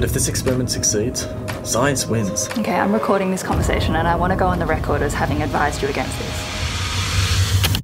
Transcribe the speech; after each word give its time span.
But 0.00 0.06
if 0.06 0.14
this 0.14 0.28
experiment 0.28 0.70
succeeds, 0.70 1.28
science 1.62 2.06
wins. 2.06 2.48
Okay, 2.56 2.72
I'm 2.72 2.90
recording 2.90 3.30
this 3.30 3.42
conversation 3.42 3.96
and 3.96 4.08
I 4.08 4.16
want 4.16 4.32
to 4.32 4.38
go 4.38 4.46
on 4.46 4.58
the 4.58 4.64
record 4.64 5.02
as 5.02 5.12
having 5.12 5.42
advised 5.42 5.82
you 5.82 5.88
against 5.88 6.18
this. 6.18 7.82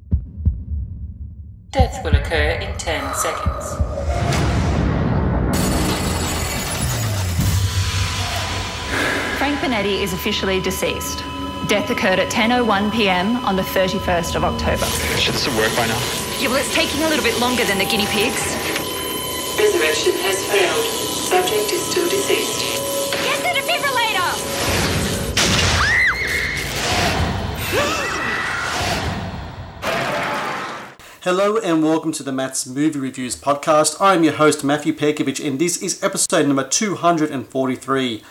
Death 1.69 2.03
will 2.03 2.15
occur 2.15 2.57
in 2.59 2.75
10 2.75 3.13
seconds. 3.13 3.75
Frank 9.37 9.59
Benetti 9.59 10.01
is 10.01 10.11
officially 10.13 10.59
deceased. 10.59 11.19
Death 11.67 11.91
occurred 11.91 12.17
at 12.17 12.31
10.01 12.31 12.91
pm 12.93 13.35
on 13.45 13.55
the 13.55 13.61
31st 13.61 14.35
of 14.35 14.43
October. 14.43 14.85
Should 15.19 15.35
this 15.35 15.45
have 15.45 15.55
worked 15.55 15.77
by 15.77 15.85
now? 15.85 15.99
Yeah, 16.39 16.47
well, 16.47 16.57
it's 16.57 16.73
taking 16.73 17.03
a 17.03 17.09
little 17.09 17.23
bit 17.23 17.39
longer 17.39 17.63
than 17.65 17.77
the 17.77 17.85
guinea 17.85 18.07
pigs. 18.07 18.56
Resurrection 19.67 20.13
has 20.19 20.45
failed. 20.45 20.85
Subject 21.27 21.73
is 21.73 21.81
still 21.87 22.07
deceased. 22.07 23.11
Get 23.11 23.43
the 23.43 23.49
defibrillator! 23.59 24.31
Hello 31.21 31.57
and 31.57 31.83
welcome 31.83 32.13
to 32.13 32.23
the 32.23 32.31
Matt's 32.31 32.65
Movie 32.65 32.97
Reviews 32.97 33.35
podcast. 33.35 33.97
I'm 33.99 34.23
your 34.23 34.35
host 34.35 34.63
Matthew 34.63 34.93
Perkovich 34.93 35.45
and 35.45 35.59
this 35.59 35.83
is 35.83 36.01
episode 36.01 36.47
number 36.47 36.65
243. 36.65 38.23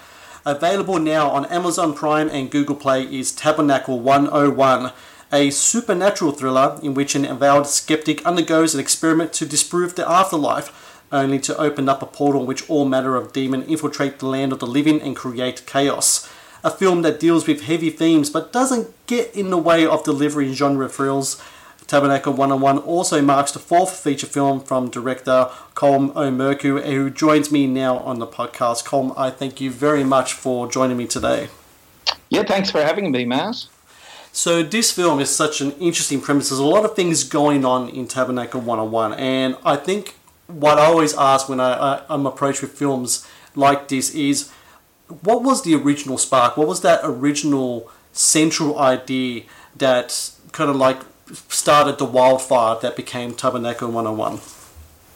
Available 0.46 0.98
now 0.98 1.28
on 1.28 1.44
Amazon 1.46 1.92
Prime 1.92 2.30
and 2.30 2.50
Google 2.50 2.76
Play 2.76 3.02
is 3.02 3.30
Tabernacle 3.30 4.00
101, 4.00 4.90
a 5.30 5.50
supernatural 5.50 6.32
thriller 6.32 6.80
in 6.82 6.94
which 6.94 7.14
an 7.14 7.26
avowed 7.26 7.66
skeptic 7.66 8.24
undergoes 8.24 8.72
an 8.72 8.80
experiment 8.80 9.34
to 9.34 9.44
disprove 9.44 9.96
the 9.96 10.10
afterlife, 10.10 10.85
only 11.12 11.38
to 11.40 11.56
open 11.56 11.88
up 11.88 12.02
a 12.02 12.06
portal 12.06 12.42
in 12.42 12.46
which 12.46 12.68
all 12.68 12.84
manner 12.84 13.16
of 13.16 13.32
demon 13.32 13.62
infiltrate 13.64 14.18
the 14.18 14.26
land 14.26 14.52
of 14.52 14.58
the 14.58 14.66
living 14.66 15.00
and 15.00 15.16
create 15.16 15.66
chaos. 15.66 16.30
A 16.64 16.70
film 16.70 17.02
that 17.02 17.20
deals 17.20 17.46
with 17.46 17.62
heavy 17.62 17.90
themes 17.90 18.30
but 18.30 18.52
doesn't 18.52 18.92
get 19.06 19.34
in 19.34 19.50
the 19.50 19.58
way 19.58 19.86
of 19.86 20.04
delivering 20.04 20.52
genre 20.52 20.88
thrills. 20.88 21.42
Tabernacle 21.86 22.32
101 22.32 22.78
also 22.78 23.22
marks 23.22 23.52
the 23.52 23.60
fourth 23.60 23.96
feature 23.96 24.26
film 24.26 24.60
from 24.60 24.90
director 24.90 25.48
Colm 25.74 26.14
O'Murchu, 26.16 26.84
who 26.84 27.10
joins 27.10 27.52
me 27.52 27.68
now 27.68 27.98
on 27.98 28.18
the 28.18 28.26
podcast. 28.26 28.84
Colm, 28.84 29.14
I 29.16 29.30
thank 29.30 29.60
you 29.60 29.70
very 29.70 30.02
much 30.02 30.32
for 30.32 30.66
joining 30.66 30.96
me 30.96 31.06
today. 31.06 31.48
Yeah, 32.28 32.42
thanks 32.42 32.70
for 32.72 32.82
having 32.82 33.12
me, 33.12 33.24
Matt. 33.24 33.66
So 34.32 34.62
this 34.62 34.92
film 34.92 35.20
is 35.20 35.34
such 35.34 35.60
an 35.60 35.72
interesting 35.72 36.20
premise. 36.20 36.50
There's 36.50 36.58
a 36.58 36.64
lot 36.64 36.84
of 36.84 36.96
things 36.96 37.24
going 37.24 37.64
on 37.64 37.88
in 37.88 38.08
Tabernacle 38.08 38.60
101, 38.60 39.14
and 39.14 39.56
I 39.64 39.76
think 39.76 40.16
what 40.46 40.78
I 40.78 40.86
always 40.86 41.14
ask 41.14 41.48
when 41.48 41.60
I, 41.60 41.72
I, 41.72 42.02
I'm 42.08 42.26
approached 42.26 42.62
with 42.62 42.72
films 42.72 43.26
like 43.54 43.88
this 43.88 44.14
is, 44.14 44.50
what 45.22 45.42
was 45.42 45.62
the 45.62 45.74
original 45.74 46.18
spark? 46.18 46.56
What 46.56 46.68
was 46.68 46.82
that 46.82 47.00
original 47.02 47.90
central 48.12 48.78
idea 48.78 49.42
that 49.76 50.30
kind 50.52 50.70
of 50.70 50.76
like 50.76 51.00
started 51.48 51.98
the 51.98 52.04
wildfire 52.04 52.76
that 52.80 52.96
became 52.96 53.34
Tabernacle 53.34 53.90
101? 53.90 54.40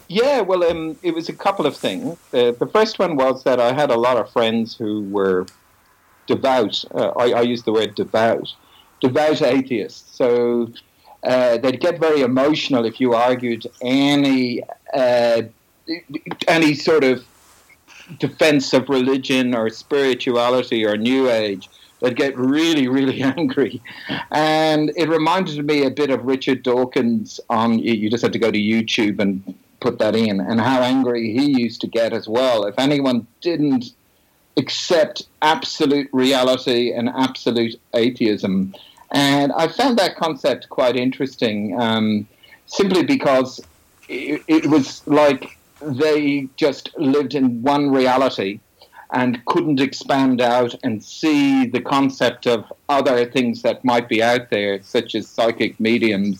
Yeah, 0.07 0.41
well, 0.41 0.63
um, 0.65 0.97
it 1.01 1.13
was 1.13 1.29
a 1.29 1.33
couple 1.33 1.65
of 1.65 1.77
things. 1.77 2.17
Uh, 2.33 2.51
the 2.51 2.69
first 2.71 2.99
one 2.99 3.15
was 3.15 3.43
that 3.43 3.61
I 3.61 3.71
had 3.71 3.91
a 3.91 3.97
lot 3.97 4.17
of 4.17 4.29
friends 4.29 4.75
who 4.75 5.03
were 5.03 5.45
devout. 6.27 6.83
Uh, 6.93 7.11
I, 7.11 7.31
I 7.31 7.41
use 7.41 7.63
the 7.63 7.71
word 7.71 7.95
devout, 7.95 8.53
devout 8.99 9.41
atheists. 9.41 10.15
So 10.17 10.71
uh, 11.23 11.57
they'd 11.57 11.79
get 11.79 11.99
very 11.99 12.21
emotional 12.21 12.85
if 12.85 12.99
you 12.99 13.13
argued 13.13 13.67
any 13.81 14.63
uh, 14.93 15.43
any 16.47 16.73
sort 16.73 17.03
of 17.03 17.23
defense 18.19 18.73
of 18.73 18.89
religion 18.89 19.55
or 19.55 19.69
spirituality 19.69 20.85
or 20.85 20.97
New 20.97 21.29
Age. 21.29 21.69
They'd 21.99 22.15
get 22.15 22.35
really, 22.35 22.87
really 22.87 23.21
angry, 23.37 23.81
and 24.31 24.91
it 24.95 25.07
reminded 25.07 25.63
me 25.65 25.85
a 25.85 25.91
bit 25.91 26.09
of 26.09 26.25
Richard 26.25 26.63
Dawkins. 26.63 27.39
On 27.49 27.77
you 27.77 28.09
just 28.09 28.23
had 28.23 28.33
to 28.33 28.39
go 28.39 28.51
to 28.51 28.57
YouTube 28.57 29.19
and 29.19 29.55
put 29.79 29.99
that 29.99 30.15
in, 30.15 30.39
and 30.39 30.59
how 30.59 30.81
angry 30.81 31.31
he 31.33 31.61
used 31.61 31.81
to 31.81 31.87
get 31.87 32.13
as 32.13 32.27
well. 32.27 32.65
If 32.65 32.75
anyone 32.79 33.27
didn't 33.41 33.93
accept 34.57 35.23
absolute 35.41 36.09
reality 36.11 36.91
and 36.91 37.09
absolute 37.09 37.79
atheism. 37.93 38.73
And 39.11 39.51
I 39.51 39.67
found 39.67 39.97
that 39.99 40.15
concept 40.15 40.69
quite 40.69 40.95
interesting, 40.95 41.79
um, 41.79 42.27
simply 42.65 43.03
because 43.03 43.59
it, 44.07 44.41
it, 44.47 44.65
was 44.67 45.05
like 45.05 45.57
they 45.81 46.47
just 46.55 46.97
lived 46.97 47.35
in 47.35 47.61
one 47.61 47.91
reality 47.91 48.59
and 49.11 49.43
couldn't 49.45 49.81
expand 49.81 50.39
out 50.39 50.73
and 50.83 51.03
see 51.03 51.65
the 51.65 51.81
concept 51.81 52.47
of 52.47 52.71
other 52.87 53.25
things 53.25 53.61
that 53.63 53.83
might 53.83 54.07
be 54.07 54.23
out 54.23 54.49
there, 54.49 54.81
such 54.81 55.15
as 55.15 55.27
psychic 55.27 55.77
mediums, 55.77 56.39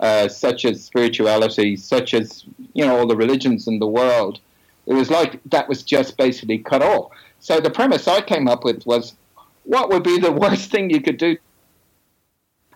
uh, 0.00 0.26
such 0.26 0.64
as 0.64 0.82
spirituality, 0.82 1.76
such 1.76 2.14
as 2.14 2.44
you 2.72 2.86
know 2.86 2.98
all 2.98 3.06
the 3.06 3.16
religions 3.16 3.68
in 3.68 3.78
the 3.78 3.86
world. 3.86 4.40
It 4.86 4.94
was 4.94 5.10
like 5.10 5.40
that 5.46 5.68
was 5.68 5.82
just 5.82 6.16
basically 6.16 6.58
cut 6.58 6.80
off. 6.80 7.12
So 7.40 7.60
the 7.60 7.70
premise 7.70 8.08
I 8.08 8.22
came 8.22 8.48
up 8.48 8.64
with 8.64 8.86
was, 8.86 9.14
what 9.64 9.90
would 9.90 10.02
be 10.02 10.18
the 10.18 10.32
worst 10.44 10.70
thing 10.70 10.88
you 10.88 11.02
could 11.02 11.18
do? 11.18 11.36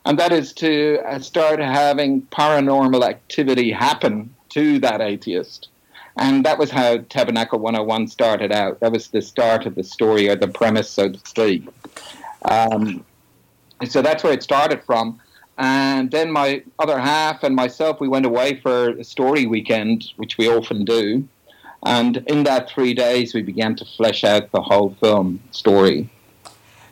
And 0.05 0.19
that 0.19 0.33
is 0.33 0.53
to 0.55 1.01
uh, 1.07 1.19
start 1.21 1.61
having 1.61 2.23
paranormal 2.23 3.07
activity 3.07 3.71
happen 3.71 4.35
to 4.51 4.79
that 4.81 5.01
atheist. 5.01 5.69
And 6.17 6.45
that 6.45 6.59
was 6.59 6.71
how 6.71 6.99
Tabernacle 7.09 7.59
101 7.59 8.09
started 8.09 8.53
out. 8.53 8.81
That 8.81 8.93
was 8.93 9.09
the 9.09 9.23
start 9.23 9.67
of 9.67 9.75
the 9.75 9.85
story, 9.85 10.29
or 10.29 10.37
the 10.37 10.49
premise, 10.49 10.91
so 10.91 11.11
to 11.11 11.19
speak. 11.25 11.69
Um, 12.43 13.05
so 13.87 14.03
that's 14.03 14.25
where 14.25 14.33
it 14.33 14.43
started 14.43 14.83
from. 14.85 15.21
And 15.57 16.11
then 16.11 16.33
my 16.33 16.63
other 16.79 16.99
half 16.99 17.43
and 17.43 17.55
myself, 17.55 18.01
we 18.01 18.09
went 18.09 18.27
away 18.27 18.61
for 18.61 18.91
a 18.91 19.05
story 19.05 19.47
weekend, 19.47 20.07
which 20.17 20.39
we 20.39 20.49
often 20.49 20.85
do. 20.85 21.29
And 21.85 22.19
in 22.27 22.45
that 22.45 22.69
three 22.69 22.95
days, 22.95 23.35
we 23.35 23.43
began 23.43 23.77
to 23.77 23.85
flesh 23.85 24.25
out 24.25 24.51
the 24.53 24.63
whole 24.63 24.95
film 25.01 25.41
story. 25.51 26.11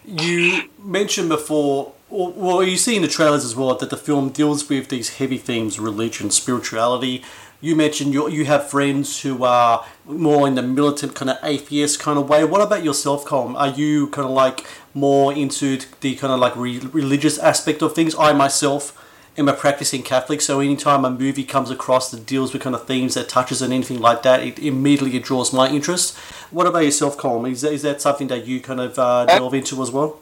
You 0.05 0.63
mentioned 0.83 1.29
before, 1.29 1.93
well, 2.11 2.63
you 2.63 2.77
see 2.77 2.97
in 2.97 3.03
the 3.03 3.09
trailers 3.09 3.45
as 3.45 3.55
well, 3.55 3.75
that 3.75 3.91
the 3.91 3.97
film 3.97 4.31
deals 4.31 4.69
with 4.69 4.89
these 4.89 5.17
heavy 5.19 5.39
themes 5.39 5.79
religion, 5.79 6.31
spirituality. 6.31 7.23
You 7.61 7.75
mentioned 7.75 8.15
you, 8.15 8.29
you 8.29 8.45
have 8.45 8.71
friends 8.71 9.23
who 9.23 9.43
are 9.45 9.85
more 10.07 10.47
in 10.47 10.55
the 10.55 10.63
militant 10.63 11.15
kind 11.15 11.31
of 11.31 11.39
atheist 11.43 11.99
kind 11.99 12.19
of 12.19 12.29
way. 12.29 12.45
What 12.45 12.61
about 12.61 12.85
yourself, 12.85 13.25
Colm? 13.25 13.57
Are 13.57 13.69
you 13.69 14.07
kind 14.09 14.27
of 14.27 14.33
like 14.33 14.65
more 14.95 15.33
into 15.33 15.79
the 16.01 16.15
kind 16.15 16.33
of 16.33 16.39
like 16.39 16.57
re- 16.57 16.79
religious 16.79 17.37
aspect 17.39 17.83
of 17.83 17.95
things? 17.95 18.15
I 18.17 18.33
myself 18.33 19.05
am 19.37 19.49
a 19.49 19.53
practicing 19.53 20.03
Catholic, 20.03 20.41
so 20.41 20.61
anytime 20.61 21.05
a 21.05 21.11
movie 21.11 21.45
comes 21.45 21.71
across 21.71 22.11
that 22.11 22.27
deals 22.27 22.53
with 22.53 22.63
kind 22.63 22.75
of 22.75 22.87
themes 22.87 23.15
that 23.15 23.29
touches 23.29 23.61
on 23.61 23.73
anything 23.73 24.01
like 24.01 24.23
that, 24.23 24.41
it 24.41 24.59
immediately 24.59 25.19
draws 25.19 25.53
my 25.53 25.69
interest. 25.69 26.17
What 26.51 26.67
about 26.67 26.85
yourself, 26.85 27.19
Colm? 27.19 27.51
Is 27.51 27.61
that, 27.63 27.73
is 27.73 27.83
that 27.83 28.01
something 28.01 28.29
that 28.29 28.47
you 28.47 28.61
kind 28.61 28.81
of 28.81 28.99
uh, 28.99 29.27
delve 29.27 29.55
into 29.55 29.83
as 29.83 29.91
well? 29.91 30.21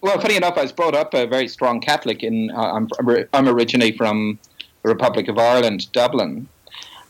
Well, 0.00 0.20
funny 0.20 0.36
enough, 0.36 0.56
I 0.56 0.62
was 0.62 0.72
brought 0.72 0.94
up 0.94 1.12
a 1.12 1.26
very 1.26 1.48
strong 1.48 1.80
Catholic. 1.80 2.22
In 2.22 2.50
uh, 2.52 2.72
I'm, 2.72 2.88
I'm 3.32 3.48
originally 3.48 3.92
from 3.92 4.38
the 4.82 4.90
Republic 4.90 5.26
of 5.28 5.38
Ireland, 5.38 5.90
Dublin, 5.92 6.48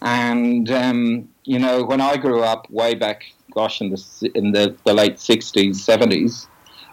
and 0.01 0.71
um, 0.71 1.29
you 1.45 1.59
know 1.59 1.85
when 1.85 2.01
I 2.01 2.17
grew 2.17 2.43
up 2.43 2.71
way 2.71 2.95
back, 2.95 3.25
gosh, 3.53 3.83
in 3.83 3.91
the 3.91 4.31
in 4.35 4.53
the, 4.53 4.75
the 4.85 4.95
late 4.95 5.17
'60s, 5.17 5.75
'70s, 5.75 6.47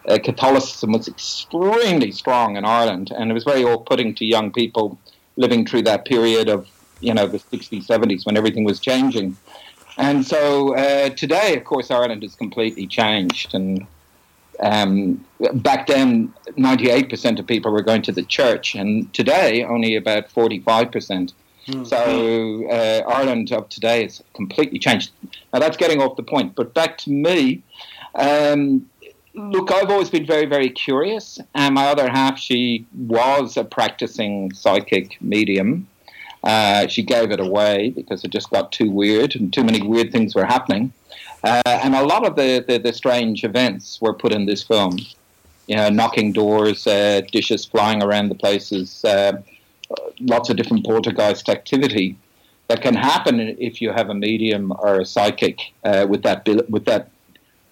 uh, 0.10 0.20
Catholicism 0.22 0.92
was 0.92 1.08
extremely 1.08 2.12
strong 2.12 2.58
in 2.58 2.66
Ireland, 2.66 3.12
and 3.16 3.32
it 3.32 3.34
was 3.34 3.46
very 3.46 3.64
off-putting 3.64 4.16
to 4.16 4.26
young 4.26 4.52
people 4.52 4.98
living 5.38 5.66
through 5.66 5.84
that 5.84 6.06
period 6.06 6.50
of 6.50 6.68
you 7.00 7.14
know 7.14 7.26
the 7.26 7.40
60s, 7.40 7.88
70s 7.88 8.26
when 8.26 8.36
everything 8.36 8.66
was 8.66 8.82
changing. 8.82 9.38
And 9.98 10.26
so 10.26 10.76
uh, 10.76 11.10
today, 11.10 11.56
of 11.56 11.64
course, 11.64 11.90
Ireland 11.90 12.24
has 12.24 12.36
completely 12.36 12.86
changed, 12.86 13.54
and 13.54 13.88
um, 14.60 15.26
back 15.56 15.88
then, 15.88 16.34
98% 16.58 17.40
of 17.40 17.48
people 17.48 17.72
were 17.72 17.82
going 17.82 18.02
to 18.04 18.12
the 18.12 18.24
church, 18.24 18.76
and 18.76 19.14
today, 19.14 19.64
only 19.64 19.96
about 19.96 20.30
45%. 20.30 21.34
Mm-hmm. 21.68 21.84
So 21.84 22.70
uh, 22.70 23.10
Ireland 23.10 23.52
of 23.52 23.70
today 23.70 24.04
has 24.04 24.22
completely 24.36 24.78
changed. 24.78 25.12
Now 25.52 25.60
that's 25.60 25.78
getting 25.78 26.00
off 26.02 26.16
the 26.16 26.24
point, 26.24 26.56
but 26.56 26.74
back 26.74 26.98
to 27.00 27.10
me. 27.10 27.64
Um, 28.14 28.88
look, 29.34 29.72
I've 29.72 29.90
always 29.90 30.10
been 30.10 30.26
very, 30.26 30.46
very 30.46 30.70
curious, 30.70 31.40
and 31.56 31.76
my 31.76 31.88
other 31.88 32.10
half, 32.10 32.38
she 32.38 32.86
was 32.96 33.58
a 33.58 33.64
practicing 33.64 34.54
psychic 34.54 35.20
medium. 35.22 35.88
Uh, 36.44 36.86
she 36.86 37.02
gave 37.02 37.32
it 37.32 37.40
away 37.40 37.90
because 37.90 38.24
it 38.24 38.30
just 38.30 38.52
got 38.52 38.72
too 38.72 38.92
weird, 38.92 39.36
and 39.36 39.52
too 39.52 39.64
many 39.64 39.82
weird 39.82 40.12
things 40.12 40.36
were 40.36 40.46
happening. 40.46 40.94
Uh, 41.44 41.62
and 41.66 41.96
a 41.96 42.04
lot 42.04 42.26
of 42.26 42.36
the, 42.36 42.64
the, 42.68 42.78
the, 42.78 42.94
strange 42.94 43.44
events 43.44 44.02
were 44.02 44.14
put 44.14 44.32
in 44.32 44.46
this 44.46 44.64
film. 44.64 44.98
You 45.68 45.76
know, 45.78 45.90
knocking 45.90 46.32
doors, 46.32 46.86
uh, 46.86 47.22
dishes 47.32 47.66
flying 47.66 48.04
around 48.04 48.30
the 48.30 48.36
places, 48.36 49.04
uh, 49.04 49.42
lots 50.20 50.50
of 50.50 50.58
different 50.58 50.86
poltergeist 50.86 51.50
activity 51.50 52.18
that 52.68 52.82
can 52.82 52.96
happen 52.96 53.40
if 53.40 53.82
you 53.82 53.92
have 53.92 54.10
a 54.10 54.14
medium 54.14 54.74
or 54.80 55.02
a 55.02 55.06
psychic 55.06 55.60
uh, 55.84 56.06
with 56.10 56.24
that 56.24 56.48
with 56.70 56.86
that 56.86 57.10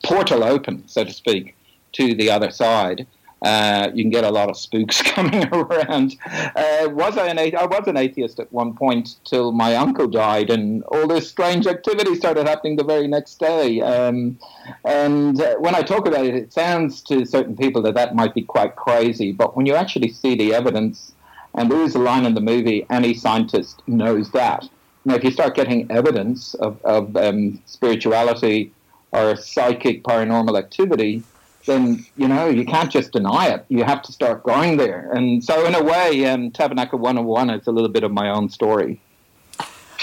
portal 0.04 0.44
open, 0.44 0.84
so 0.88 1.04
to 1.04 1.12
speak, 1.12 1.56
to 1.94 2.14
the 2.14 2.30
other 2.30 2.52
side. 2.52 3.08
Uh, 3.44 3.92
you 3.94 4.04
can 4.04 4.10
get 4.10 4.24
a 4.24 4.30
lot 4.30 4.50
of 4.50 4.58
spooks 4.58 5.02
coming 5.14 5.46
around. 5.50 6.16
Uh, 6.26 6.88
was 6.90 7.18
I 7.18 7.28
an 7.28 7.38
athe- 7.38 7.56
I 7.56 7.66
was 7.66 7.88
an 7.88 7.98
atheist 7.98 8.40
at 8.40 8.52
one 8.54 8.74
point 8.74 9.18
till 9.26 9.52
my 9.52 9.76
uncle 9.76 10.08
died, 10.08 10.50
and 10.50 10.84
all 10.84 11.08
this 11.08 11.30
strange 11.30 11.68
activity 11.68 12.16
started 12.16 12.48
happening 12.48 12.78
the 12.78 12.86
very 12.86 13.08
next 13.08 13.40
day. 13.40 13.82
Um, 13.82 14.40
and 14.86 15.42
uh, 15.42 15.56
when 15.56 15.76
I 15.76 15.82
talk 15.82 16.08
about 16.08 16.26
it, 16.26 16.36
it 16.36 16.54
sounds 16.54 17.02
to 17.04 17.26
certain 17.26 17.58
people 17.58 17.82
that 17.82 17.96
that 17.96 18.16
might 18.16 18.34
be 18.34 18.44
quite 18.44 18.78
crazy. 18.78 19.34
But 19.34 19.58
when 19.58 19.66
you 19.66 19.76
actually 19.76 20.10
see 20.10 20.36
the 20.36 20.54
evidence, 20.54 21.12
and 21.54 21.70
there 21.70 21.82
is 21.82 21.96
a 21.96 22.00
line 22.00 22.26
in 22.26 22.36
the 22.36 22.42
movie, 22.42 22.86
any 22.90 23.14
scientist 23.14 23.82
knows 23.88 24.32
that. 24.32 24.68
Now, 25.06 25.16
if 25.16 25.24
you 25.24 25.32
start 25.32 25.54
getting 25.54 25.92
evidence 25.92 26.54
of, 26.56 26.82
of 26.86 27.16
um, 27.18 27.62
spirituality 27.66 28.72
or 29.12 29.36
psychic 29.36 30.04
paranormal 30.04 30.58
activity, 30.58 31.24
then 31.66 32.06
you 32.18 32.28
know 32.28 32.48
you 32.48 32.66
can't 32.66 32.92
just 32.92 33.12
deny 33.12 33.48
it. 33.48 33.66
You 33.70 33.84
have 33.84 34.02
to 34.04 34.12
start 34.12 34.44
going 34.44 34.78
there. 34.78 35.12
And 35.12 35.44
so, 35.44 35.66
in 35.66 35.76
a 35.76 35.84
way, 35.84 36.26
um, 36.26 36.52
Tabernacle 36.52 37.00
101 37.00 37.50
is 37.50 37.68
a 37.68 37.72
little 37.72 37.90
bit 37.90 38.04
of 38.04 38.12
my 38.12 38.30
own 38.30 38.50
story. 38.50 39.00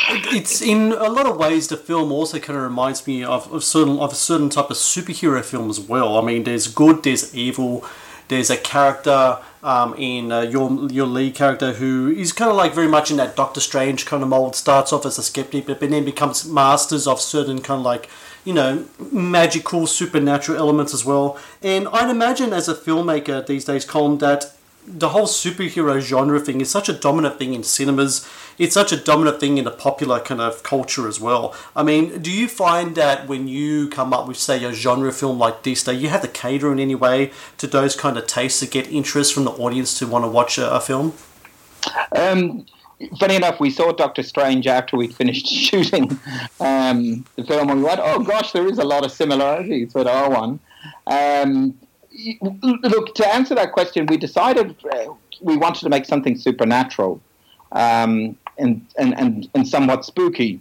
It's 0.09 0.62
in 0.62 0.93
a 0.93 1.11
lot 1.11 1.27
of 1.27 1.37
ways 1.37 1.69
the 1.69 1.77
film 1.77 2.11
also 2.11 2.39
kind 2.39 2.57
of 2.57 2.62
reminds 2.65 3.07
me 3.07 3.23
of, 3.23 3.53
of 3.53 3.62
certain 3.62 3.99
of 3.99 4.12
a 4.12 4.15
certain 4.15 4.49
type 4.49 4.71
of 4.71 4.77
superhero 4.77 5.45
film 5.45 5.69
as 5.69 5.79
well. 5.79 6.17
I 6.17 6.23
mean, 6.23 6.45
there's 6.45 6.69
good, 6.69 7.03
there's 7.03 7.35
evil, 7.35 7.85
there's 8.29 8.49
a 8.49 8.57
character 8.57 9.39
um, 9.62 9.95
in 9.99 10.33
uh, 10.33 10.41
your 10.41 10.91
your 10.91 11.07
lead 11.07 11.35
character 11.35 11.75
who 11.75 12.09
is 12.09 12.33
kind 12.33 12.51
of 12.51 12.57
like 12.57 12.73
very 12.73 12.89
much 12.89 13.11
in 13.11 13.19
that 13.19 13.37
Doctor 13.37 13.61
Strange 13.61 14.07
kind 14.07 14.23
of 14.23 14.29
mold. 14.31 14.57
Starts 14.57 14.93
off 14.93 15.05
as 15.05 15.19
a 15.19 15.23
skeptic, 15.23 15.67
but 15.67 15.81
then 15.81 16.05
becomes 16.05 16.47
masters 16.47 17.07
of 17.07 17.21
certain 17.21 17.61
kind 17.61 17.81
of 17.81 17.85
like 17.85 18.09
you 18.45 18.53
know 18.53 18.85
magical 19.13 19.87
supernatural 19.87 20.59
elements 20.59 20.95
as 20.95 21.05
well. 21.05 21.39
And 21.63 21.89
I'd 21.89 22.11
imagine 22.11 22.53
as 22.53 22.69
a 22.69 22.75
filmmaker 22.75 23.47
these 23.47 23.65
days, 23.65 23.87
Colm, 23.87 24.19
that 24.21 24.55
the 24.87 25.11
whole 25.11 25.27
superhero 25.27 26.01
genre 26.01 26.41
thing 26.41 26.61
is 26.61 26.71
such 26.71 26.89
a 26.89 26.93
dominant 26.93 27.39
thing 27.39 27.55
in 27.55 27.63
cinemas. 27.63 28.29
It's 28.59 28.75
such 28.75 28.93
a 28.93 28.97
dominant 28.97 29.41
thing 29.41 29.59
in 29.59 29.65
the 29.65 29.71
popular 29.71 30.21
kind 30.21 30.41
of 30.41 30.63
culture 30.63 31.07
as 31.07 31.21
well. 31.21 31.55
I 31.77 31.83
mean, 31.83 32.21
do 32.21 32.31
you 32.31 32.49
find 32.49 32.95
that 32.97 33.29
when 33.29 33.47
you 33.49 33.89
come 33.89 34.13
up 34.13 34.27
with, 34.27 34.37
say, 34.37 34.63
a 34.65 34.73
genre 34.73 35.13
film 35.13 35.39
like 35.39 35.63
this, 35.63 35.83
that 35.85 35.95
you 35.95 36.09
have 36.09 36.23
to 36.23 36.29
cater 36.29 36.73
in 36.73 36.79
any 36.79 36.95
way 36.95 37.31
to 37.59 37.67
those 37.67 37.95
kind 37.95 38.17
of 38.17 38.27
tastes 38.27 38.61
to 38.61 38.67
get 38.67 38.91
interest 38.91 39.33
from 39.33 39.45
the 39.45 39.53
audience 39.53 39.99
to 39.99 40.07
want 40.07 40.25
to 40.25 40.31
watch 40.31 40.59
a, 40.59 40.71
a 40.71 40.81
film? 40.81 41.15
Um, 42.17 42.67
funny 43.19 43.37
enough, 43.37 43.61
we 43.61 43.70
saw 43.70 43.93
Doctor 43.93 44.23
Strange 44.23 44.67
after 44.67 44.97
we 44.97 45.08
finished 45.08 45.47
shooting 45.49 46.19
um, 46.61 47.25
the 47.37 47.44
film, 47.44 47.70
and 47.70 47.81
we 47.81 47.85
went, 47.85 48.00
"Oh 48.02 48.23
gosh, 48.23 48.52
there 48.52 48.67
is 48.67 48.79
a 48.79 48.85
lot 48.85 49.05
of 49.05 49.12
similarities 49.12 49.94
with 49.94 50.06
our 50.06 50.31
one." 50.31 50.61
Um, 51.06 51.79
look, 52.62 53.14
to 53.14 53.35
answer 53.35 53.55
that 53.55 53.73
question, 53.73 54.06
we 54.06 54.17
decided 54.17 54.76
uh, 54.93 55.12
we 55.41 55.56
wanted 55.56 55.81
to 55.81 55.88
make 55.88 56.05
something 56.05 56.37
supernatural 56.37 57.20
um, 57.73 58.37
and, 58.58 58.87
and, 58.99 59.19
and, 59.19 59.49
and 59.55 59.67
somewhat 59.67 60.05
spooky. 60.05 60.61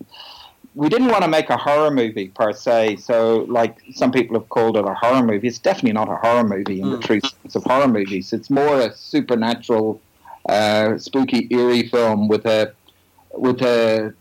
We 0.76 0.88
didn't 0.88 1.08
want 1.08 1.24
to 1.24 1.28
make 1.28 1.50
a 1.50 1.58
horror 1.58 1.92
movie 1.92 2.30
per 2.30 2.54
se. 2.54 2.98
So, 2.98 3.46
like 3.50 3.78
some 3.94 4.12
people 4.12 4.40
have 4.40 4.48
called 4.50 4.78
it 4.78 4.86
a 4.86 4.94
horror 4.94 5.24
movie, 5.24 5.48
it's 5.48 5.60
definitely 5.60 5.94
not 5.94 6.10
a 6.10 6.16
horror 6.16 6.48
movie 6.48 6.80
in 6.82 6.92
the 6.92 7.00
true 7.00 7.20
sense 7.20 7.56
of 7.56 7.64
horror 7.64 7.88
movies. 7.88 8.32
It's 8.32 8.50
more 8.50 8.80
a 8.80 8.96
supernatural, 8.96 10.00
uh, 10.48 10.98
spooky, 10.98 11.48
eerie 11.52 11.88
film 11.88 12.28
with 12.28 12.46
a 12.46 12.74
with 13.34 13.62
a 13.62 14.14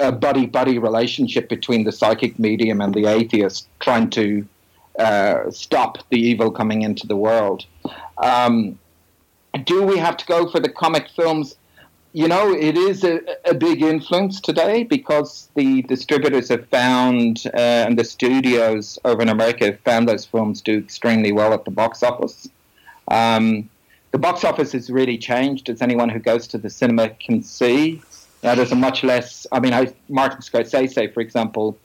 a 0.00 0.12
buddy 0.12 0.46
buddy 0.46 0.78
relationship 0.78 1.48
between 1.48 1.84
the 1.84 1.92
psychic 1.92 2.38
medium 2.38 2.80
and 2.80 2.94
the 2.94 3.06
atheist, 3.06 3.68
trying 3.80 4.10
to 4.10 4.46
uh, 4.98 5.50
stop 5.50 5.98
the 6.10 6.18
evil 6.18 6.50
coming 6.50 6.82
into 6.82 7.06
the 7.06 7.16
world. 7.16 7.66
Um, 8.22 8.78
do 9.64 9.82
we 9.82 9.98
have 9.98 10.16
to 10.18 10.26
go 10.26 10.48
for 10.48 10.60
the 10.60 10.68
comic 10.68 11.08
films? 11.08 11.56
You 12.12 12.28
know, 12.28 12.52
it 12.52 12.78
is 12.78 13.04
a, 13.04 13.20
a 13.44 13.54
big 13.54 13.82
influence 13.82 14.40
today 14.40 14.84
because 14.84 15.50
the 15.54 15.82
distributors 15.82 16.48
have 16.48 16.66
found 16.68 17.42
uh, 17.52 17.84
and 17.86 17.98
the 17.98 18.04
studios 18.04 18.98
over 19.04 19.20
in 19.20 19.28
America 19.28 19.66
have 19.66 19.80
found 19.80 20.08
those 20.08 20.24
films 20.24 20.62
do 20.62 20.78
extremely 20.78 21.32
well 21.32 21.52
at 21.52 21.64
the 21.66 21.70
box 21.70 22.02
office. 22.02 22.48
Um, 23.08 23.68
the 24.16 24.20
box 24.20 24.44
office 24.44 24.72
has 24.72 24.88
really 24.88 25.18
changed, 25.18 25.68
as 25.68 25.82
anyone 25.82 26.08
who 26.08 26.18
goes 26.18 26.46
to 26.48 26.56
the 26.56 26.70
cinema 26.70 27.10
can 27.10 27.42
see. 27.42 28.00
Now, 28.42 28.54
there's 28.54 28.72
a 28.72 28.74
much 28.88 29.04
less. 29.04 29.46
I 29.52 29.60
mean, 29.60 29.74
I, 29.74 29.92
Martin 30.08 30.40
Scorsese, 30.40 31.12
for 31.12 31.20
example, 31.20 31.76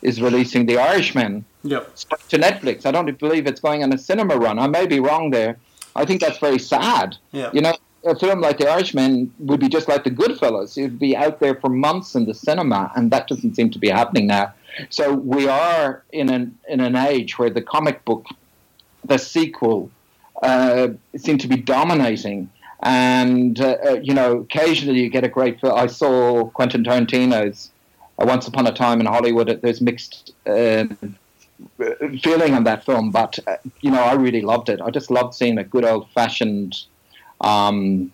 is 0.00 0.22
releasing 0.22 0.66
The 0.66 0.78
Irishman 0.78 1.44
Yep. 1.64 1.96
to 2.28 2.38
Netflix. 2.38 2.86
I 2.86 2.92
don't 2.92 3.18
believe 3.18 3.48
it's 3.48 3.58
going 3.58 3.82
on 3.82 3.92
a 3.92 3.98
cinema 3.98 4.36
run. 4.36 4.60
I 4.60 4.68
may 4.68 4.86
be 4.86 5.00
wrong 5.00 5.30
there. 5.32 5.56
I 5.96 6.04
think 6.04 6.20
that's 6.20 6.38
very 6.38 6.60
sad. 6.60 7.16
Yeah. 7.32 7.50
You 7.52 7.60
know, 7.60 7.74
a 8.04 8.14
film 8.14 8.40
like 8.40 8.58
The 8.58 8.68
Irishman 8.70 9.34
would 9.40 9.58
be 9.58 9.68
just 9.68 9.88
like 9.88 10.04
The 10.04 10.12
Goodfellas. 10.12 10.78
It 10.78 10.82
would 10.82 11.00
be 11.00 11.16
out 11.16 11.40
there 11.40 11.56
for 11.56 11.70
months 11.70 12.14
in 12.14 12.24
the 12.24 12.34
cinema, 12.34 12.92
and 12.94 13.10
that 13.10 13.26
doesn't 13.26 13.56
seem 13.56 13.68
to 13.72 13.80
be 13.80 13.88
happening 13.88 14.28
now. 14.28 14.52
So 14.90 15.12
we 15.14 15.48
are 15.48 16.04
in 16.12 16.30
an 16.30 16.56
in 16.68 16.78
an 16.78 16.94
age 16.94 17.36
where 17.36 17.50
the 17.50 17.62
comic 17.62 18.04
book, 18.04 18.26
the 19.04 19.18
sequel, 19.18 19.90
uh, 20.42 20.88
seem 21.16 21.38
to 21.38 21.48
be 21.48 21.56
dominating. 21.56 22.50
And 22.82 23.60
uh, 23.60 23.76
uh, 23.84 24.00
you 24.02 24.14
know, 24.14 24.38
occasionally 24.38 25.00
you 25.00 25.10
get 25.10 25.24
a 25.24 25.28
great 25.28 25.60
film. 25.60 25.78
I 25.78 25.86
saw 25.86 26.46
Quentin 26.46 26.82
Tarantino's 26.82 27.70
uh, 28.18 28.24
Once 28.26 28.48
Upon 28.48 28.66
a 28.66 28.72
Time 28.72 29.00
in 29.00 29.06
Hollywood. 29.06 29.60
There's 29.62 29.80
mixed 29.80 30.32
uh, 30.46 30.84
feeling 32.22 32.54
on 32.54 32.64
that 32.64 32.86
film, 32.86 33.10
but 33.10 33.38
you 33.80 33.90
know, 33.90 34.02
I 34.02 34.14
really 34.14 34.40
loved 34.40 34.70
it. 34.70 34.80
I 34.80 34.90
just 34.90 35.10
loved 35.10 35.34
seeing 35.34 35.58
a 35.58 35.64
good 35.64 35.84
old 35.84 36.08
fashioned, 36.12 36.84
um, 37.42 38.12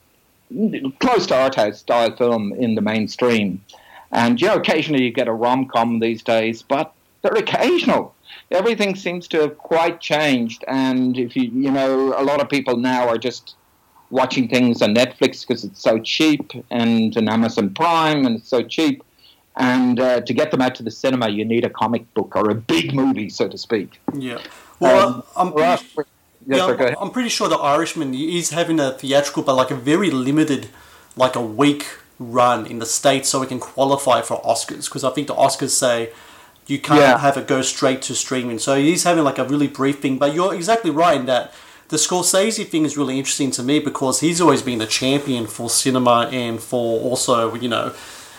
close 0.98 1.28
to 1.28 1.36
art 1.36 1.54
house 1.54 1.78
style 1.78 2.16
film 2.16 2.52
in 2.54 2.74
the 2.74 2.82
mainstream. 2.82 3.64
And 4.10 4.40
you 4.40 4.48
know, 4.48 4.56
occasionally 4.56 5.04
you 5.04 5.12
get 5.12 5.28
a 5.28 5.32
rom 5.32 5.66
com 5.66 6.00
these 6.00 6.24
days, 6.24 6.62
but 6.62 6.92
they're 7.22 7.34
occasional. 7.34 8.15
Everything 8.50 8.94
seems 8.94 9.26
to 9.28 9.40
have 9.40 9.58
quite 9.58 10.00
changed, 10.00 10.64
and 10.69 11.19
if 11.19 11.34
you 11.37 11.44
you 11.44 11.70
know, 11.70 12.14
a 12.16 12.22
lot 12.22 12.40
of 12.40 12.48
people 12.48 12.76
now 12.76 13.08
are 13.08 13.19
just 13.19 13.56
watching 14.10 14.48
things 14.48 14.82
on 14.82 14.94
Netflix 14.94 15.40
because 15.46 15.64
it's 15.64 15.82
so 15.82 15.98
cheap, 15.98 16.52
and 16.70 17.16
on 17.16 17.28
Amazon 17.28 17.75
Prime, 17.75 18.25
and 18.25 18.37
it's 18.37 18.48
so 18.48 18.62
cheap. 18.62 19.02
And 19.56 19.98
uh, 19.98 20.20
to 20.20 20.34
get 20.34 20.50
them 20.50 20.60
out 20.60 20.75
to 20.76 20.82
the 20.82 20.90
cinema, 20.90 21.28
you 21.30 21.44
need 21.44 21.64
a 21.64 21.71
comic 21.71 22.12
book 22.14 22.37
or 22.37 22.50
a 22.50 22.54
big 22.54 22.94
movie, 22.94 23.30
so 23.30 23.49
to 23.49 23.56
speak. 23.56 24.00
Yeah. 24.14 24.38
Well, 24.80 25.09
Um, 25.09 25.23
I'm 25.35 25.52
pretty, 25.52 26.11
yes, 26.47 26.59
yeah, 26.59 26.71
ahead. 26.71 26.94
I'm 27.00 27.11
pretty 27.11 27.30
sure 27.30 27.49
the 27.49 27.56
Irishman 27.56 28.12
is 28.14 28.50
having 28.50 28.78
a 28.78 28.92
theatrical, 28.92 29.42
but 29.42 29.54
like 29.54 29.71
a 29.71 29.75
very 29.75 30.11
limited, 30.11 30.68
like 31.16 31.35
a 31.35 31.40
week 31.40 31.87
run 32.18 32.66
in 32.66 32.78
the 32.78 32.87
states, 32.87 33.30
so 33.30 33.42
it 33.42 33.49
can 33.49 33.59
qualify 33.59 34.21
for 34.21 34.40
Oscars. 34.42 34.85
Because 34.85 35.04
I 35.04 35.11
think 35.11 35.26
the 35.26 35.35
Oscars 35.35 35.71
say 35.71 36.11
you 36.66 36.78
can't 36.78 37.00
Yeah. 37.00 37.18
have 37.18 37.37
it 37.37 37.46
go 37.46 37.62
straight 37.62 38.02
to 38.02 38.14
streaming. 38.14 38.58
So 38.58 38.75
he's 38.76 39.04
having 39.04 39.25
like 39.25 39.38
a 39.38 39.44
really 39.44 39.68
brief 39.68 40.00
thing. 40.00 40.18
But 40.18 40.35
you're 40.35 40.54
exactly 40.54 40.90
right 40.90 41.16
in 41.20 41.26
that 41.26 41.52
the 41.88 41.96
Scorsese 41.96 42.66
thing 42.68 42.85
is 42.85 42.96
really 42.96 43.16
interesting 43.18 43.52
to 43.52 43.62
me 43.62 43.78
because 43.78 44.20
he's 44.20 44.40
always 44.40 44.62
been 44.62 44.78
the 44.78 44.87
champion 44.87 45.46
for 45.46 45.70
cinema 45.70 46.28
and 46.32 46.61
for 46.61 47.00
also 47.00 47.54
you 47.54 47.68
know 47.68 47.92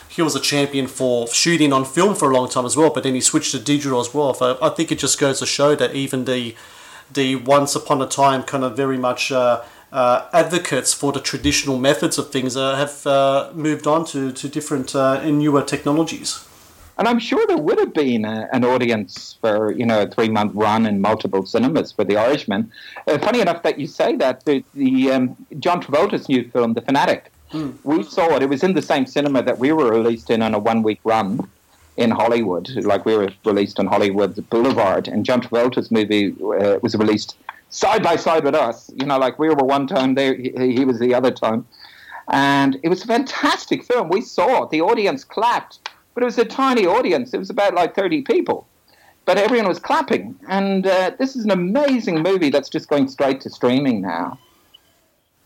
he 0.09 0.21
was 0.21 0.35
a 0.35 0.39
champion 0.39 0.87
for 0.87 1.27
shooting 1.27 1.71
on 1.71 1.85
film 1.85 2.15
for 2.15 2.31
a 2.31 2.33
long 2.35 2.49
time 2.49 2.65
as 2.65 2.75
well, 2.75 2.89
but 2.89 3.03
then 3.03 3.13
he 3.13 3.21
switched 3.21 3.51
to 3.51 3.59
digital 3.59 3.99
as 3.99 4.13
well. 4.13 4.33
So 4.33 4.57
I 4.61 4.69
think 4.69 4.91
it 4.91 4.97
just 4.99 5.19
goes 5.19 5.39
to 5.39 5.45
show 5.45 5.75
that 5.75 5.93
even 5.95 6.25
the 6.25 6.55
the 7.13 7.35
once 7.37 7.75
upon 7.75 8.01
a 8.01 8.07
time 8.07 8.43
kind 8.43 8.63
of 8.65 8.75
very 8.75 8.97
much 8.97 9.31
uh, 9.31 9.61
uh, 9.93 10.25
advocates 10.33 10.93
for 10.93 11.13
the 11.13 11.21
traditional 11.21 11.77
methods 11.77 12.17
of 12.17 12.31
things 12.31 12.57
uh, 12.57 12.75
have 12.75 13.07
uh, 13.07 13.49
moved 13.53 13.87
on 13.87 14.03
to, 14.05 14.33
to 14.33 14.49
different 14.49 14.93
uh, 14.93 15.21
and 15.23 15.39
newer 15.39 15.61
technologies. 15.61 16.43
And 16.97 17.07
I'm 17.07 17.19
sure 17.19 17.45
there 17.47 17.57
would 17.57 17.77
have 17.79 17.93
been 17.93 18.25
a, 18.25 18.49
an 18.51 18.63
audience 18.65 19.37
for 19.39 19.71
you 19.71 19.85
know 19.85 20.01
a 20.03 20.07
three 20.07 20.29
month 20.29 20.53
run 20.55 20.85
in 20.85 20.99
multiple 21.01 21.45
cinemas 21.45 21.91
for 21.91 22.03
The 22.03 22.17
Irishman. 22.17 22.71
Uh, 23.07 23.17
funny 23.19 23.39
enough 23.39 23.63
that 23.63 23.79
you 23.79 23.87
say 23.87 24.15
that 24.15 24.45
the, 24.45 24.63
the 24.73 25.11
um, 25.11 25.35
John 25.59 25.81
Travolta's 25.81 26.27
new 26.27 26.49
film, 26.49 26.73
The 26.73 26.81
Fanatic, 26.81 27.31
we 27.83 28.03
saw 28.03 28.35
it. 28.35 28.43
It 28.43 28.49
was 28.49 28.63
in 28.63 28.73
the 28.73 28.81
same 28.81 29.05
cinema 29.05 29.43
that 29.43 29.59
we 29.59 29.71
were 29.71 29.89
released 29.89 30.29
in 30.29 30.41
on 30.41 30.53
a 30.53 30.59
one 30.59 30.83
week 30.83 30.99
run 31.03 31.47
in 31.97 32.11
Hollywood. 32.11 32.69
Like 32.83 33.05
we 33.05 33.15
were 33.15 33.29
released 33.45 33.79
on 33.79 33.87
Hollywood 33.87 34.49
Boulevard, 34.49 35.07
and 35.07 35.25
John 35.25 35.41
Travolta's 35.41 35.91
movie 35.91 36.35
uh, 36.41 36.79
was 36.81 36.95
released 36.95 37.37
side 37.69 38.03
by 38.03 38.15
side 38.15 38.43
with 38.43 38.55
us. 38.55 38.91
You 38.95 39.05
know, 39.05 39.17
like 39.17 39.39
we 39.39 39.49
were 39.49 39.55
one 39.55 39.87
time 39.87 40.15
there, 40.15 40.35
he, 40.35 40.51
he 40.73 40.85
was 40.85 40.99
the 40.99 41.13
other 41.13 41.31
time. 41.31 41.65
And 42.29 42.77
it 42.83 42.89
was 42.89 43.03
a 43.03 43.07
fantastic 43.07 43.83
film. 43.83 44.09
We 44.09 44.21
saw 44.21 44.63
it. 44.63 44.69
The 44.69 44.81
audience 44.81 45.23
clapped, 45.23 45.79
but 46.17 46.23
it 46.23 46.25
was 46.25 46.39
a 46.39 46.45
tiny 46.45 46.87
audience. 46.87 47.35
It 47.35 47.37
was 47.37 47.51
about 47.51 47.75
like 47.75 47.93
30 47.93 48.23
people. 48.23 48.67
But 49.25 49.37
everyone 49.37 49.67
was 49.67 49.77
clapping. 49.77 50.35
And 50.47 50.87
uh, 50.87 51.11
this 51.19 51.35
is 51.35 51.45
an 51.45 51.51
amazing 51.51 52.23
movie 52.23 52.49
that's 52.49 52.69
just 52.69 52.89
going 52.89 53.07
straight 53.07 53.39
to 53.41 53.51
streaming 53.51 54.01
now. 54.01 54.39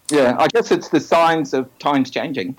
Yeah, 0.09 0.37
I 0.39 0.47
guess 0.47 0.71
it's 0.71 0.87
the 0.87 1.01
signs 1.01 1.53
of 1.53 1.67
times 1.79 2.09
changing. 2.09 2.55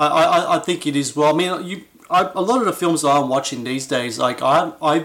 I, 0.00 0.06
I, 0.08 0.56
I 0.56 0.58
think 0.58 0.88
it 0.88 0.96
is 0.96 1.14
well. 1.14 1.32
I 1.32 1.36
mean, 1.38 1.64
you, 1.64 1.84
I, 2.10 2.32
a 2.34 2.40
lot 2.40 2.58
of 2.58 2.64
the 2.64 2.72
films 2.72 3.04
I'm 3.04 3.28
watching 3.28 3.62
these 3.62 3.86
days, 3.86 4.18
like 4.18 4.42
I, 4.42 4.72
I, 4.82 5.04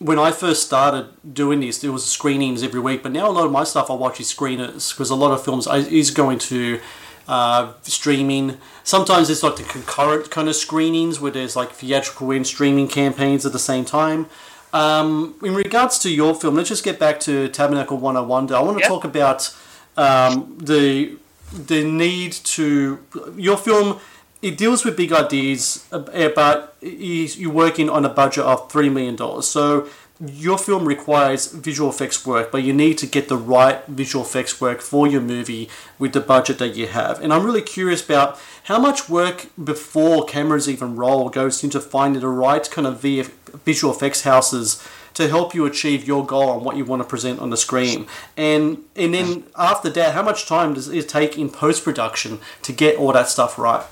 when 0.00 0.18
I 0.18 0.32
first 0.32 0.66
started 0.66 1.10
doing 1.32 1.60
this, 1.60 1.78
there 1.78 1.92
was 1.92 2.04
screenings 2.04 2.64
every 2.64 2.80
week. 2.80 3.04
But 3.04 3.12
now 3.12 3.30
a 3.30 3.30
lot 3.30 3.46
of 3.46 3.52
my 3.52 3.62
stuff 3.62 3.88
I 3.88 3.94
watch 3.94 4.18
is 4.18 4.34
screeners 4.34 4.92
because 4.92 5.10
a 5.10 5.14
lot 5.14 5.30
of 5.30 5.44
films 5.44 5.68
is 5.68 6.10
going 6.10 6.40
to 6.40 6.80
uh, 7.28 7.72
streaming. 7.82 8.58
Sometimes 8.82 9.30
it's 9.30 9.42
like 9.42 9.56
the 9.56 9.62
concurrent 9.64 10.30
kind 10.30 10.48
of 10.48 10.56
screenings 10.56 11.20
where 11.20 11.30
there's 11.32 11.56
like 11.56 11.72
theatrical 11.72 12.30
and 12.32 12.46
streaming 12.46 12.88
campaigns 12.88 13.44
at 13.46 13.52
the 13.52 13.58
same 13.58 13.84
time. 13.84 14.26
Um, 14.72 15.36
in 15.42 15.54
regards 15.54 15.98
to 16.00 16.10
your 16.10 16.34
film, 16.34 16.56
let's 16.56 16.68
just 16.68 16.84
get 16.84 16.98
back 16.98 17.20
to 17.20 17.48
Tabernacle 17.48 17.96
101. 17.96 18.52
I 18.52 18.60
want 18.60 18.76
to 18.78 18.80
Yep. 18.82 18.88
talk 18.88 19.04
about 19.04 19.54
um, 19.96 20.56
the 20.60 21.16
the 21.52 21.84
need 21.84 22.32
to 22.32 22.98
your 23.36 23.56
film. 23.56 24.00
It 24.42 24.58
deals 24.58 24.84
with 24.84 24.96
big 24.96 25.12
ideas, 25.12 25.86
but 25.90 26.76
you're 26.82 27.52
working 27.52 27.88
on 27.88 28.04
a 28.04 28.08
budget 28.10 28.44
of 28.44 28.70
three 28.70 28.90
million 28.90 29.16
dollars. 29.16 29.46
So 29.46 29.86
your 30.20 30.58
film 30.58 30.86
requires 30.86 31.50
visual 31.50 31.90
effects 31.90 32.24
work, 32.24 32.52
but 32.52 32.62
you 32.62 32.72
need 32.72 32.98
to 32.98 33.06
get 33.06 33.28
the 33.28 33.36
right 33.36 33.84
visual 33.86 34.24
effects 34.24 34.60
work 34.60 34.80
for 34.80 35.06
your 35.06 35.20
movie 35.20 35.68
with 35.98 36.12
the 36.12 36.20
budget 36.20 36.58
that 36.58 36.76
you 36.76 36.86
have. 36.86 37.20
And 37.20 37.32
I'm 37.32 37.44
really 37.44 37.62
curious 37.62 38.04
about 38.04 38.38
how 38.64 38.78
much 38.78 39.08
work 39.08 39.46
before 39.62 40.24
cameras 40.24 40.68
even 40.68 40.94
roll 40.94 41.28
goes 41.30 41.64
into 41.64 41.80
finding 41.80 42.20
the 42.20 42.28
right 42.28 42.68
kind 42.70 42.86
of 42.86 43.00
visual 43.00 43.92
effects 43.92 44.22
houses 44.22 44.86
to 45.14 45.28
help 45.28 45.54
you 45.54 45.64
achieve 45.64 46.06
your 46.06 46.24
goal 46.24 46.54
and 46.54 46.64
what 46.64 46.76
you 46.76 46.84
want 46.84 47.02
to 47.02 47.08
present 47.08 47.40
on 47.40 47.50
the 47.50 47.56
screen. 47.56 48.06
And 48.36 48.84
and 48.94 49.14
then 49.14 49.44
after 49.56 49.90
that, 49.90 50.14
how 50.14 50.22
much 50.22 50.46
time 50.46 50.74
does 50.74 50.88
it 50.88 51.08
take 51.08 51.38
in 51.38 51.50
post 51.50 51.84
production 51.84 52.40
to 52.62 52.72
get 52.72 52.98
all 52.98 53.12
that 53.12 53.28
stuff 53.28 53.58
right? 53.58 53.84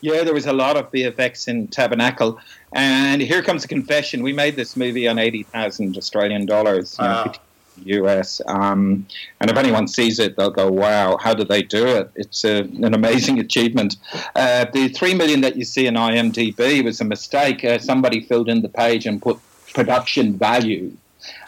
Yeah, 0.00 0.22
there 0.22 0.34
was 0.34 0.46
a 0.46 0.52
lot 0.52 0.76
of 0.76 0.90
VFX 0.92 1.48
in 1.48 1.68
Tabernacle. 1.68 2.38
And 2.72 3.22
here 3.22 3.42
comes 3.42 3.64
a 3.64 3.68
confession. 3.68 4.22
We 4.22 4.32
made 4.32 4.56
this 4.56 4.76
movie 4.76 5.08
on 5.08 5.18
80,000 5.18 5.96
Australian 5.96 6.46
dollars, 6.46 6.96
you 6.98 7.04
know, 7.04 7.10
Wow. 7.10 7.24
50 7.24 7.40
US. 7.84 8.40
Um, 8.46 9.06
and 9.40 9.50
if 9.50 9.56
anyone 9.56 9.86
sees 9.88 10.18
it, 10.18 10.36
they'll 10.36 10.50
go, 10.50 10.70
wow, 10.70 11.16
how 11.18 11.34
did 11.34 11.48
they 11.48 11.62
do 11.62 11.86
it? 11.86 12.10
It's 12.14 12.44
a, 12.44 12.60
an 12.62 12.94
amazing 12.94 13.38
achievement. 13.46 13.96
Uh, 14.34 14.66
the 14.72 14.88
3 14.88 15.14
million 15.14 15.40
that 15.42 15.56
you 15.56 15.64
see 15.64 15.86
in 15.86 15.94
IMDb 15.94 16.84
was 16.84 17.00
a 17.00 17.04
mistake. 17.04 17.64
Uh, 17.64 17.78
somebody 17.78 18.20
filled 18.20 18.48
in 18.48 18.62
the 18.62 18.68
page 18.68 19.06
and 19.06 19.20
put 19.22 19.38
production 19.74 20.36
value. 20.36 20.92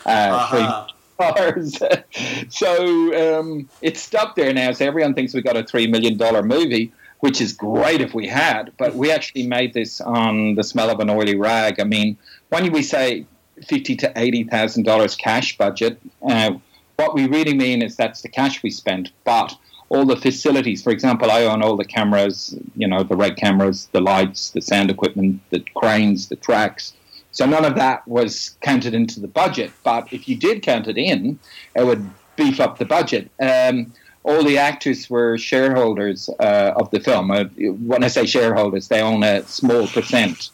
Uh, 0.05 0.87
dollars. 1.19 1.79
so 2.49 3.41
um, 3.41 3.69
it's 3.83 4.01
stuck 4.01 4.37
there 4.37 4.53
now. 4.53 4.73
So 4.73 4.87
everyone 4.87 5.15
thinks 5.15 5.35
we 5.35 5.43
got 5.43 5.57
a 5.57 5.65
three 5.65 5.87
million 5.87 6.17
dollar 6.17 6.43
movie, 6.43 6.93
which 7.21 7.41
is 7.41 7.53
great 7.53 8.01
if 8.01 8.15
we 8.15 8.27
had. 8.27 8.73
But 8.79 8.95
we 8.95 9.11
actually 9.11 9.47
made 9.47 9.75
this 9.75 10.01
on 10.01 10.55
the 10.55 10.65
smell 10.65 10.91
of 10.91 11.01
an 11.01 11.11
oily 11.11 11.37
rag. 11.37 11.81
I 11.81 11.85
mean, 11.85 12.17
when 12.49 12.71
we 12.73 12.83
say 12.83 13.27
fifty 13.67 13.97
to 13.97 14.13
eighty 14.17 14.45
thousand 14.45 14.85
dollars 14.85 15.17
cash 15.17 15.57
budget, 15.57 16.01
uh, 16.23 16.53
what 16.97 17.15
we 17.15 17.27
really 17.27 17.55
mean 17.55 17.83
is 17.83 17.97
that's 17.97 18.23
the 18.23 18.29
cash 18.29 18.63
we 18.63 18.71
spent, 18.71 19.11
but 19.25 19.57
all 19.89 20.05
the 20.05 20.17
facilities. 20.17 20.83
For 20.83 20.91
example, 20.91 21.31
I 21.31 21.45
own 21.45 21.63
all 21.63 21.77
the 21.77 21.85
cameras, 21.85 22.55
you 22.77 22.87
know, 22.87 23.03
the 23.03 23.17
red 23.17 23.37
cameras, 23.37 23.89
the 23.93 24.01
lights, 24.01 24.51
the 24.51 24.61
sound 24.61 24.91
equipment, 24.91 25.41
the 25.51 25.65
cranes, 25.75 26.29
the 26.29 26.37
tracks. 26.37 26.93
So 27.31 27.47
none 27.47 27.65
of 27.65 27.75
that 27.77 28.07
was 28.07 28.57
counted 28.61 28.95
into 28.95 29.21
the 29.21 29.29
budget. 29.29 29.71
But 29.85 30.13
if 30.13 30.29
you 30.29 30.37
did 30.37 30.63
count 30.63 30.89
it 30.89 30.99
in, 30.99 31.39
it 31.75 31.87
would 31.87 32.09
beef 32.37 32.61
up 32.61 32.79
the 32.79 32.85
budget. 32.85 33.31
Um, 33.41 33.93
all 34.25 34.45
the 34.45 34.59
actors 34.59 35.09
were 35.09 35.39
shareholders 35.39 36.29
uh, 36.41 36.75
of 36.77 36.91
the 36.91 37.01
film. 37.01 37.31
Uh, 37.31 37.45
when 37.45 38.05
I 38.05 38.09
say 38.09 38.27
shareholders, 38.27 38.89
they 38.89 39.01
own 39.01 39.23
a 39.23 39.43
small 39.45 39.87
percent, 39.87 40.51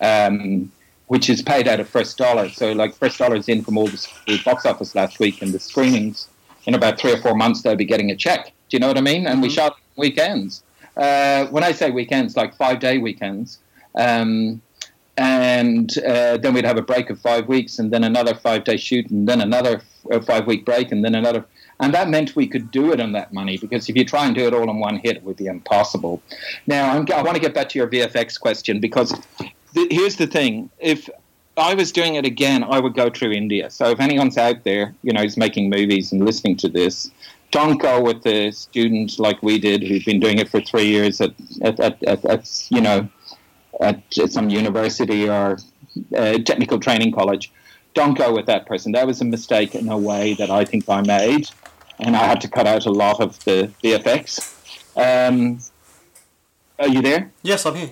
um, 0.00 0.70
which 1.06 1.28
is 1.30 1.42
paid 1.42 1.68
out 1.68 1.80
of 1.80 1.88
first 1.88 2.18
dollar. 2.18 2.48
So, 2.48 2.72
like 2.72 2.94
first 2.94 3.18
dollars 3.18 3.48
in 3.48 3.62
from 3.62 3.78
all 3.78 3.86
the, 3.86 4.08
the 4.26 4.40
box 4.44 4.66
office 4.66 4.94
last 4.94 5.18
week 5.18 5.42
and 5.42 5.52
the 5.52 5.60
screenings. 5.60 6.28
In 6.64 6.74
about 6.74 7.00
three 7.00 7.12
or 7.12 7.16
four 7.18 7.34
months, 7.34 7.62
they'll 7.62 7.74
be 7.74 7.84
getting 7.84 8.10
a 8.12 8.16
check. 8.16 8.52
Do 8.68 8.76
you 8.76 8.78
know 8.78 8.86
what 8.86 8.96
I 8.96 9.00
mean? 9.00 9.26
And 9.26 9.42
we 9.42 9.48
shot 9.48 9.76
weekends. 9.96 10.62
Uh, 10.96 11.46
when 11.46 11.64
I 11.64 11.72
say 11.72 11.90
weekends, 11.90 12.36
like 12.36 12.54
five 12.56 12.78
day 12.78 12.98
weekends. 12.98 13.58
Um, 13.94 14.62
and 15.16 15.96
uh, 15.98 16.38
then 16.38 16.54
we'd 16.54 16.64
have 16.64 16.78
a 16.78 16.82
break 16.82 17.10
of 17.10 17.20
five 17.20 17.46
weeks, 17.46 17.78
and 17.78 17.90
then 17.92 18.04
another 18.04 18.34
five 18.34 18.64
day 18.64 18.76
shoot, 18.76 19.10
and 19.10 19.28
then 19.28 19.40
another 19.40 19.82
f- 20.10 20.24
five 20.24 20.46
week 20.46 20.64
break, 20.64 20.90
and 20.92 21.04
then 21.04 21.14
another. 21.14 21.44
And 21.82 21.92
that 21.94 22.08
meant 22.08 22.36
we 22.36 22.46
could 22.46 22.70
do 22.70 22.92
it 22.92 23.00
on 23.00 23.10
that 23.12 23.32
money 23.32 23.58
because 23.58 23.88
if 23.88 23.96
you 23.96 24.04
try 24.04 24.24
and 24.24 24.36
do 24.36 24.46
it 24.46 24.54
all 24.54 24.70
in 24.70 24.78
one 24.78 24.98
hit, 24.98 25.16
it 25.16 25.24
would 25.24 25.36
be 25.36 25.46
impossible. 25.46 26.22
Now, 26.68 26.92
I'm, 26.92 27.06
I 27.12 27.22
want 27.22 27.34
to 27.34 27.40
get 27.40 27.54
back 27.54 27.68
to 27.70 27.78
your 27.78 27.88
VFX 27.88 28.38
question 28.40 28.78
because 28.78 29.12
th- 29.74 29.90
here's 29.90 30.14
the 30.14 30.28
thing: 30.28 30.70
if 30.78 31.10
I 31.56 31.74
was 31.74 31.90
doing 31.90 32.14
it 32.14 32.24
again, 32.24 32.62
I 32.62 32.78
would 32.78 32.94
go 32.94 33.10
through 33.10 33.32
India. 33.32 33.68
So 33.68 33.90
if 33.90 33.98
anyone's 33.98 34.38
out 34.38 34.62
there, 34.62 34.94
you 35.02 35.12
know, 35.12 35.22
is 35.22 35.36
making 35.36 35.70
movies 35.70 36.12
and 36.12 36.24
listening 36.24 36.56
to 36.58 36.68
this, 36.68 37.10
don't 37.50 37.78
go 37.78 38.00
with 38.00 38.22
the 38.22 38.52
students 38.52 39.18
like 39.18 39.42
we 39.42 39.58
did, 39.58 39.82
who've 39.82 40.04
been 40.04 40.20
doing 40.20 40.38
it 40.38 40.48
for 40.48 40.60
three 40.60 40.86
years 40.86 41.20
at, 41.20 41.32
at, 41.62 41.80
at, 41.80 42.00
at, 42.04 42.24
at 42.24 42.66
you 42.70 42.80
know, 42.80 43.08
at 43.80 44.00
some 44.28 44.50
university 44.50 45.28
or 45.28 45.58
uh, 46.16 46.38
technical 46.38 46.78
training 46.78 47.10
college. 47.10 47.50
Don't 47.94 48.16
go 48.16 48.32
with 48.32 48.46
that 48.46 48.66
person. 48.66 48.92
That 48.92 49.06
was 49.06 49.20
a 49.20 49.24
mistake 49.24 49.74
in 49.74 49.88
a 49.88 49.98
way 49.98 50.34
that 50.34 50.48
I 50.48 50.64
think 50.64 50.88
I 50.88 51.02
made, 51.02 51.50
and 52.02 52.16
I 52.16 52.24
had 52.24 52.40
to 52.42 52.48
cut 52.48 52.66
out 52.66 52.86
a 52.86 52.90
lot 52.90 53.20
of 53.20 53.42
the 53.44 53.70
VFX. 53.82 54.52
Um, 54.96 55.58
are 56.78 56.88
you 56.88 57.00
there? 57.00 57.30
Yes, 57.42 57.64
I'm 57.64 57.74
here. 57.74 57.90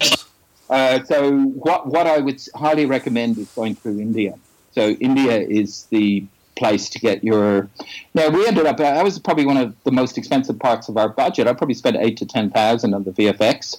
Uh, 0.68 1.02
so 1.04 1.32
what 1.38 1.86
what 1.86 2.06
I 2.06 2.18
would 2.18 2.40
highly 2.54 2.86
recommend 2.86 3.38
is 3.38 3.48
going 3.52 3.74
through 3.74 4.00
India. 4.00 4.38
So 4.72 4.90
India 4.90 5.38
is 5.40 5.84
the 5.86 6.24
place 6.56 6.88
to 6.90 6.98
get 6.98 7.24
your. 7.24 7.68
Now 8.14 8.28
we 8.28 8.46
ended 8.46 8.66
up. 8.66 8.76
That 8.76 9.02
was 9.02 9.18
probably 9.18 9.46
one 9.46 9.56
of 9.56 9.74
the 9.84 9.90
most 9.90 10.18
expensive 10.18 10.58
parts 10.58 10.88
of 10.88 10.96
our 10.96 11.08
budget. 11.08 11.46
I 11.46 11.54
probably 11.54 11.74
spent 11.74 11.96
eight 11.96 12.16
to 12.18 12.26
ten 12.26 12.50
thousand 12.50 12.94
on 12.94 13.04
the 13.04 13.12
VFX. 13.12 13.76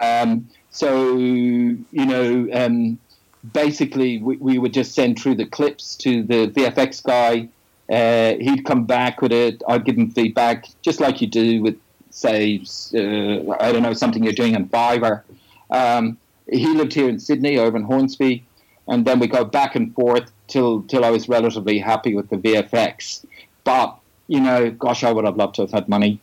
Um, 0.00 0.48
so 0.70 1.16
you 1.16 1.84
know, 1.92 2.48
um, 2.52 2.98
basically 3.52 4.18
we, 4.18 4.36
we 4.36 4.58
would 4.58 4.72
just 4.72 4.94
send 4.94 5.18
through 5.18 5.36
the 5.36 5.46
clips 5.46 5.96
to 5.96 6.22
the 6.22 6.48
VFX 6.48 7.02
guy. 7.02 7.48
Uh, 7.90 8.34
he'd 8.40 8.64
come 8.64 8.84
back 8.84 9.20
with 9.20 9.32
it. 9.32 9.62
I'd 9.68 9.84
give 9.84 9.96
him 9.96 10.10
feedback, 10.10 10.68
just 10.82 11.00
like 11.00 11.20
you 11.20 11.26
do 11.26 11.62
with, 11.62 11.76
say, 12.10 12.62
uh, 12.94 13.56
I 13.60 13.72
don't 13.72 13.82
know, 13.82 13.92
something 13.92 14.22
you're 14.22 14.32
doing 14.32 14.54
on 14.56 14.68
Fiverr. 14.68 15.22
Um, 15.70 16.18
he 16.50 16.66
lived 16.68 16.92
here 16.92 17.08
in 17.08 17.18
Sydney, 17.18 17.58
over 17.58 17.76
in 17.76 17.84
Hornsby, 17.84 18.44
and 18.88 19.04
then 19.04 19.18
we 19.18 19.26
go 19.26 19.44
back 19.44 19.74
and 19.74 19.94
forth 19.94 20.30
till 20.48 20.82
till 20.82 21.04
I 21.04 21.10
was 21.10 21.28
relatively 21.28 21.78
happy 21.78 22.14
with 22.14 22.28
the 22.30 22.36
VFX. 22.36 23.24
But 23.64 23.96
you 24.28 24.40
know, 24.40 24.70
gosh, 24.70 25.04
I 25.04 25.12
would 25.12 25.24
have 25.24 25.36
loved 25.36 25.56
to 25.56 25.62
have 25.62 25.72
had 25.72 25.88
money 25.88 26.20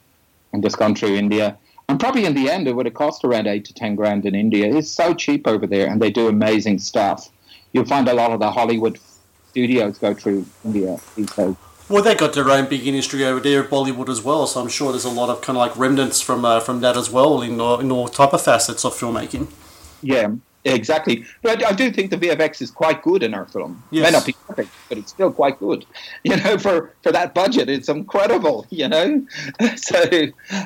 and 0.54 0.64
just 0.64 0.78
gone 0.78 0.96
through 0.96 1.16
India. 1.16 1.58
And 1.88 2.00
probably 2.00 2.26
in 2.26 2.36
the 2.36 2.50
end, 2.50 2.68
it 2.68 2.76
would 2.76 2.86
have 2.86 2.96
cost 2.96 3.24
around 3.24 3.48
eight 3.48 3.66
to 3.66 3.74
ten 3.74 3.96
grand 3.96 4.26
in 4.26 4.36
India. 4.36 4.72
It's 4.74 4.92
so 4.92 5.14
cheap 5.14 5.48
over 5.48 5.66
there, 5.66 5.88
and 5.88 6.02
they 6.02 6.12
do 6.12 6.28
amazing 6.28 6.80
stuff. 6.80 7.30
You'll 7.74 7.86
find 7.86 8.08
a 8.08 8.14
lot 8.14 8.32
of 8.32 8.40
the 8.40 8.52
Hollywood 8.52 9.00
studios 9.50 9.98
go 9.98 10.14
through 10.14 10.46
India 10.64 10.98
these 11.16 11.32
days. 11.34 11.56
Well, 11.90 12.04
they 12.04 12.14
got 12.14 12.34
their 12.34 12.48
own 12.50 12.70
big 12.70 12.86
industry 12.86 13.26
over 13.26 13.40
there, 13.40 13.64
Bollywood 13.64 14.10
as 14.10 14.22
well. 14.22 14.46
So 14.46 14.62
I'm 14.62 14.70
sure 14.70 14.92
there's 14.92 15.06
a 15.06 15.10
lot 15.10 15.30
of 15.30 15.42
kind 15.42 15.58
of 15.58 15.62
like 15.62 15.76
remnants 15.76 16.22
from 16.22 16.46
uh, 16.46 16.60
from 16.60 16.82
that 16.82 16.96
as 16.96 17.10
well 17.10 17.42
in 17.42 17.60
all, 17.60 17.80
in 17.80 17.92
all 17.92 18.08
type 18.08 18.34
of 18.34 18.44
facets 18.44 18.86
of 18.86 18.94
filmmaking. 18.94 19.48
Yeah, 20.04 20.34
exactly. 20.66 21.26
But 21.42 21.66
I 21.66 21.72
do 21.72 21.92
think 21.92 22.12
the 22.12 22.18
VFX 22.18 22.62
is 22.62 22.70
quite 22.70 23.02
good 23.02 23.24
in 23.24 23.34
our 23.34 23.46
film. 23.46 23.82
It 23.92 24.04
may 24.04 24.12
not 24.12 24.24
be 24.24 24.36
perfect, 24.48 24.70
but 24.88 25.00
it's 25.00 25.12
still 25.12 25.32
quite 25.32 25.60
good. 25.60 25.86
You 26.24 26.36
know, 26.36 26.58
for, 26.58 26.94
for 27.02 27.12
that 27.12 27.34
budget, 27.34 27.70
it's 27.70 27.90
incredible. 27.90 28.68
You 28.72 28.88
know, 28.88 29.26
so 29.76 30.04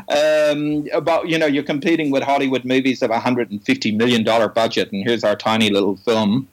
um, 0.10 0.88
about 0.94 1.30
you 1.30 1.38
know 1.38 1.46
you're 1.46 1.64
competing 1.64 2.12
with 2.12 2.22
Hollywood 2.22 2.66
movies 2.66 3.02
of 3.02 3.12
a 3.12 3.20
hundred 3.20 3.50
and 3.50 3.64
fifty 3.64 3.92
million 3.96 4.26
dollar 4.26 4.50
budget, 4.50 4.92
and 4.92 5.08
here's 5.08 5.24
our 5.24 5.38
tiny 5.38 5.70
little 5.70 5.96
film 5.98 6.50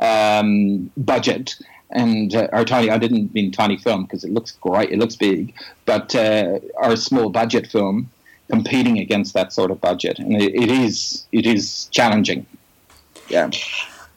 um, 0.00 0.90
budget. 0.96 1.56
And 1.92 2.34
uh, 2.34 2.48
our 2.52 2.64
tiny, 2.64 2.90
I 2.90 2.98
didn't 2.98 3.34
mean 3.34 3.52
tiny 3.52 3.76
film 3.76 4.04
because 4.04 4.24
it 4.24 4.32
looks 4.32 4.52
great, 4.52 4.90
it 4.90 4.98
looks 4.98 5.16
big, 5.16 5.54
but 5.84 6.14
uh, 6.14 6.58
our 6.78 6.96
small 6.96 7.28
budget 7.28 7.66
film 7.66 8.10
competing 8.50 8.98
against 8.98 9.34
that 9.34 9.52
sort 9.52 9.70
of 9.70 9.80
budget, 9.80 10.18
and 10.18 10.40
it, 10.40 10.54
it 10.54 10.70
is 10.70 11.26
it 11.32 11.46
is 11.46 11.88
challenging. 11.90 12.46
Yeah, 13.28 13.50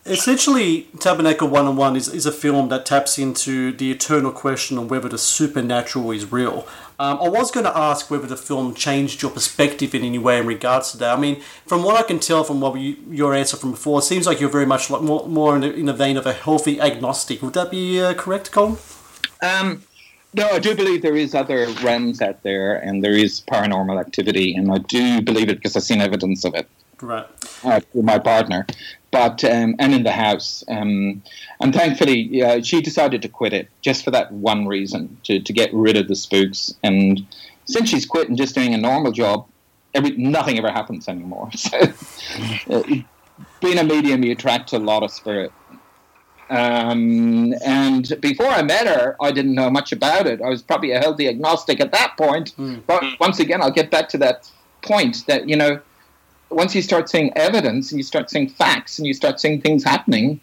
Essentially, 0.08 0.88
Tabernacle 1.00 1.48
101 1.48 1.96
is, 1.96 2.08
is 2.08 2.28
a 2.28 2.32
film 2.32 2.70
that 2.70 2.86
taps 2.86 3.18
into 3.18 3.72
the 3.72 3.90
eternal 3.90 4.32
question 4.32 4.78
of 4.78 4.92
whether 4.92 5.10
the 5.10 5.18
supernatural 5.18 6.12
is 6.12 6.32
real. 6.32 6.68
Um, 6.98 7.20
I 7.22 7.28
was 7.28 7.52
going 7.52 7.66
to 7.66 7.78
ask 7.78 8.10
whether 8.10 8.26
the 8.28 8.38
film 8.38 8.74
changed 8.74 9.22
your 9.22 9.32
perspective 9.32 9.94
in 9.94 10.04
any 10.04 10.18
way 10.18 10.40
in 10.40 10.48
regards 10.48 10.92
to 10.92 10.98
that. 11.00 11.18
I 11.18 11.20
mean, 11.20 11.42
from 11.66 11.84
what 11.84 11.98
I 11.98 12.04
can 12.04 12.20
tell 12.20 12.44
from 12.44 12.62
what 12.62 12.80
you, 12.80 12.96
your 13.10 13.34
answer 13.34 13.58
from 13.58 13.72
before, 13.72 14.00
it 14.00 14.04
seems 14.04 14.26
like 14.26 14.40
you're 14.40 14.50
very 14.50 14.66
much 14.66 14.90
like 14.90 15.02
more, 15.02 15.28
more 15.28 15.56
in, 15.56 15.62
the, 15.62 15.74
in 15.74 15.86
the 15.88 15.94
vein 15.94 16.16
of 16.16 16.26
a 16.26 16.34
healthy 16.34 16.80
agnostic. 16.80 17.42
Would 17.42 17.54
that 17.54 17.70
be 17.70 18.02
uh, 18.02 18.14
correct, 18.14 18.52
Colm? 18.52 18.78
Um, 19.44 19.84
no, 20.34 20.48
I 20.50 20.60
do 20.60 20.76
believe 20.76 21.02
there 21.02 21.16
is 21.16 21.36
other 21.36 21.68
realms 21.84 22.22
out 22.22 22.44
there, 22.44 22.76
and 22.78 23.04
there 23.04 23.14
is 23.14 23.42
paranormal 23.42 24.00
activity, 24.00 24.56
and 24.56 24.72
I 24.72 24.78
do 24.80 25.22
believe 25.22 25.50
it 25.50 25.56
because 25.58 25.76
I've 25.76 25.84
seen 25.84 26.02
evidence 26.02 26.44
of 26.46 26.56
it 26.56 26.68
Right. 27.02 27.26
uh, 27.64 27.82
with 27.94 28.06
my 28.06 28.20
partner. 28.20 28.66
But 29.16 29.46
um, 29.46 29.76
and 29.80 29.94
in 29.94 30.04
the 30.04 30.12
house. 30.12 30.62
Um, 30.68 31.24
and 31.62 31.74
thankfully, 31.74 32.44
uh, 32.44 32.62
she 32.62 32.82
decided 32.82 33.22
to 33.22 33.30
quit 33.30 33.54
it 33.54 33.70
just 33.82 34.04
for 34.04 34.12
that 34.12 34.30
one 34.34 34.68
reason 34.68 35.18
to, 35.24 35.40
to 35.40 35.54
get 35.54 35.74
rid 35.74 35.96
of 35.96 36.10
the 36.10 36.16
spooks. 36.16 36.74
And 36.84 37.26
since 37.64 37.88
she's 37.88 38.06
quit 38.06 38.28
and 38.28 38.38
just 38.38 38.56
doing 38.56 38.74
a 38.74 38.78
normal 38.78 39.14
job, 39.14 39.48
every 39.94 40.12
nothing 40.18 40.58
ever 40.58 40.70
happens 40.70 41.08
anymore. 41.08 41.50
So, 41.58 41.78
uh, 42.70 42.84
being 43.62 43.78
a 43.78 43.86
medium, 43.86 44.22
you 44.24 44.34
attract 44.34 44.74
a 44.74 44.80
lot 44.80 45.02
of 45.02 45.12
spirit. 45.12 45.54
Um, 46.50 47.54
and 47.66 48.20
before 48.20 48.48
I 48.48 48.64
met 48.64 48.86
her, 48.86 49.16
I 49.22 49.32
didn't 49.32 49.56
know 49.56 49.70
much 49.70 49.94
about 49.94 50.28
it. 50.28 50.42
I 50.42 50.50
was 50.50 50.62
probably 50.62 50.92
a 50.92 51.00
healthy 51.00 51.30
agnostic 51.30 51.80
at 51.80 51.94
that 51.94 52.18
point. 52.18 52.54
But 52.86 53.04
once 53.22 53.40
again, 53.40 53.62
I'll 53.62 53.72
get 53.72 53.92
back 53.92 54.10
to 54.10 54.18
that 54.20 54.52
point 54.82 55.26
that, 55.28 55.48
you 55.48 55.56
know, 55.56 55.80
once 56.50 56.76
you 56.76 56.82
start 56.82 57.10
seeing 57.10 57.36
evidence 57.38 57.92
and 57.92 58.00
you 58.00 58.04
start 58.04 58.30
seeing 58.30 58.50
facts 58.50 58.98
and 58.98 59.08
you 59.08 59.14
start 59.14 59.40
seeing 59.40 59.62
things 59.62 59.84
happening, 59.84 60.40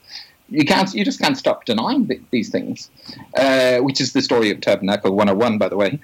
you 0.49 0.65
can't, 0.65 0.93
you 0.95 1.05
just 1.05 1.21
can't 1.21 1.37
stop 1.37 1.65
denying 1.65 2.07
th- 2.07 2.21
these 2.31 2.51
things, 2.51 2.91
uh, 3.37 3.79
which 3.79 4.01
is 4.01 4.13
the 4.13 4.21
story 4.21 4.51
of 4.51 4.61
Tabernacle 4.61 5.15
101, 5.15 5.59
by 5.59 5.69
the 5.69 5.77
way. 5.77 5.99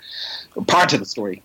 Part 0.67 0.93
of 0.93 1.01
the 1.01 1.07
story. 1.07 1.43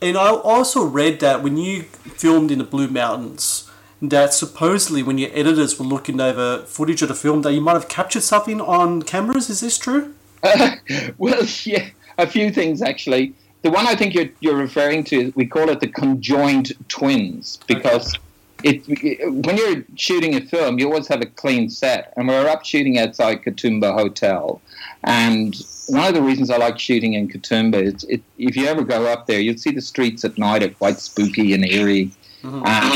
And 0.00 0.16
I 0.16 0.30
also 0.30 0.84
read 0.84 1.20
that 1.20 1.42
when 1.42 1.56
you 1.56 1.82
filmed 1.82 2.50
in 2.50 2.58
the 2.58 2.64
Blue 2.64 2.88
Mountains, 2.88 3.68
that 4.00 4.32
supposedly 4.32 5.02
when 5.02 5.18
your 5.18 5.30
editors 5.32 5.78
were 5.78 5.86
looking 5.86 6.20
over 6.20 6.64
footage 6.64 7.02
of 7.02 7.08
the 7.08 7.14
film, 7.14 7.42
that 7.42 7.52
you 7.52 7.60
might 7.60 7.72
have 7.72 7.88
captured 7.88 8.22
something 8.22 8.60
on 8.60 9.02
cameras. 9.02 9.50
Is 9.50 9.60
this 9.60 9.76
true? 9.76 10.14
well, 11.18 11.44
yeah, 11.64 11.88
a 12.16 12.26
few 12.26 12.50
things 12.52 12.80
actually. 12.80 13.34
The 13.68 13.74
one 13.74 13.86
I 13.86 13.94
think 13.94 14.14
you're, 14.14 14.30
you're 14.40 14.56
referring 14.56 15.04
to, 15.04 15.30
we 15.36 15.44
call 15.44 15.68
it 15.68 15.80
the 15.80 15.88
conjoined 15.88 16.72
twins 16.88 17.58
because 17.66 18.14
it, 18.64 18.82
it, 18.88 19.30
when 19.30 19.58
you're 19.58 19.84
shooting 19.94 20.34
a 20.36 20.40
film, 20.40 20.78
you 20.78 20.86
always 20.86 21.06
have 21.08 21.20
a 21.20 21.26
clean 21.26 21.68
set. 21.68 22.14
And 22.16 22.26
we 22.28 22.32
were 22.32 22.48
up 22.48 22.64
shooting 22.64 22.98
outside 22.98 23.42
Katoomba 23.42 23.92
Hotel. 23.92 24.62
And 25.04 25.54
one 25.86 26.06
of 26.08 26.14
the 26.14 26.22
reasons 26.22 26.48
I 26.48 26.56
like 26.56 26.78
shooting 26.78 27.12
in 27.12 27.28
Katoomba 27.28 27.74
is 27.74 28.04
it, 28.04 28.22
if 28.38 28.56
you 28.56 28.64
ever 28.68 28.84
go 28.84 29.04
up 29.04 29.26
there, 29.26 29.38
you'll 29.38 29.58
see 29.58 29.72
the 29.72 29.82
streets 29.82 30.24
at 30.24 30.38
night 30.38 30.62
are 30.62 30.70
quite 30.70 30.98
spooky 30.98 31.52
and 31.52 31.62
eerie. 31.62 32.10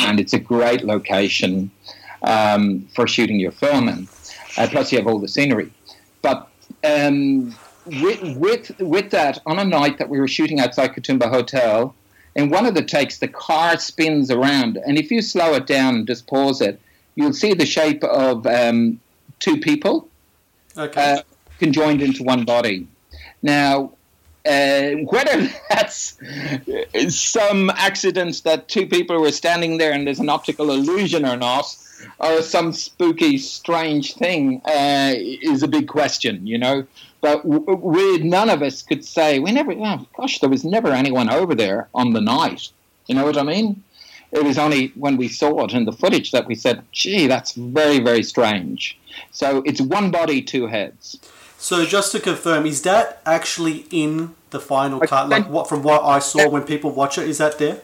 And 0.08 0.18
it's 0.18 0.32
a 0.32 0.40
great 0.40 0.84
location 0.84 1.70
um, 2.22 2.88
for 2.94 3.06
shooting 3.06 3.38
your 3.38 3.52
film 3.52 3.90
in. 3.90 4.08
Uh, 4.56 4.68
plus, 4.70 4.90
you 4.90 4.96
have 4.96 5.06
all 5.06 5.18
the 5.18 5.28
scenery. 5.28 5.70
But 6.22 6.48
um, 6.82 7.54
with, 7.86 8.36
with 8.36 8.78
with 8.80 9.10
that, 9.10 9.40
on 9.46 9.58
a 9.58 9.64
night 9.64 9.98
that 9.98 10.08
we 10.08 10.20
were 10.20 10.28
shooting 10.28 10.60
outside 10.60 10.94
Katoomba 10.94 11.28
Hotel, 11.28 11.94
in 12.34 12.50
one 12.50 12.66
of 12.66 12.74
the 12.74 12.82
takes, 12.82 13.18
the 13.18 13.28
car 13.28 13.78
spins 13.78 14.30
around, 14.30 14.78
and 14.86 14.98
if 14.98 15.10
you 15.10 15.20
slow 15.22 15.54
it 15.54 15.66
down 15.66 15.96
and 15.96 16.06
just 16.06 16.26
pause 16.26 16.60
it, 16.60 16.80
you'll 17.14 17.32
see 17.32 17.54
the 17.54 17.66
shape 17.66 18.02
of 18.04 18.46
um, 18.46 19.00
two 19.38 19.58
people 19.58 20.08
Okay. 20.76 21.14
uh, 21.18 21.22
conjoined 21.58 22.00
into 22.00 22.22
one 22.22 22.44
body. 22.44 22.86
Now, 23.42 23.92
uh, 24.46 24.90
whether 25.10 25.48
that's 25.68 26.18
some 27.08 27.70
accident 27.70 28.42
that 28.44 28.68
two 28.68 28.86
people 28.86 29.20
were 29.20 29.32
standing 29.32 29.76
there 29.78 29.92
and 29.92 30.06
there's 30.06 30.20
an 30.20 30.30
optical 30.30 30.70
illusion 30.70 31.26
or 31.26 31.36
not, 31.36 31.76
or 32.18 32.42
some 32.42 32.72
spooky, 32.72 33.38
strange 33.38 34.14
thing, 34.14 34.60
uh, 34.64 35.12
is 35.16 35.62
a 35.62 35.68
big 35.68 35.88
question, 35.88 36.46
you 36.46 36.58
know. 36.58 36.86
But 37.22 37.46
we, 37.46 38.18
none 38.18 38.50
of 38.50 38.62
us 38.62 38.82
could 38.82 39.04
say, 39.04 39.38
we 39.38 39.52
never, 39.52 39.72
oh, 39.72 40.06
gosh, 40.16 40.40
there 40.40 40.50
was 40.50 40.64
never 40.64 40.88
anyone 40.88 41.30
over 41.30 41.54
there 41.54 41.88
on 41.94 42.12
the 42.12 42.20
night. 42.20 42.68
You 43.06 43.14
know 43.14 43.24
what 43.24 43.38
I 43.38 43.44
mean? 43.44 43.84
It 44.32 44.44
was 44.44 44.58
only 44.58 44.88
when 44.96 45.16
we 45.16 45.28
saw 45.28 45.64
it 45.64 45.72
in 45.72 45.84
the 45.84 45.92
footage 45.92 46.32
that 46.32 46.46
we 46.46 46.56
said, 46.56 46.84
gee, 46.90 47.28
that's 47.28 47.52
very, 47.52 48.00
very 48.00 48.24
strange. 48.24 48.98
So 49.30 49.62
it's 49.64 49.80
one 49.80 50.10
body, 50.10 50.42
two 50.42 50.66
heads. 50.66 51.18
So 51.58 51.84
just 51.86 52.10
to 52.12 52.18
confirm, 52.18 52.66
is 52.66 52.82
that 52.82 53.22
actually 53.24 53.86
in 53.92 54.34
the 54.50 54.58
final 54.58 54.98
cut? 54.98 55.28
Like 55.28 55.48
what 55.48 55.68
from 55.68 55.84
what 55.84 56.02
I 56.02 56.18
saw 56.18 56.48
when 56.48 56.64
people 56.64 56.90
watch 56.90 57.18
it, 57.18 57.28
is 57.28 57.38
that 57.38 57.58
there? 57.58 57.82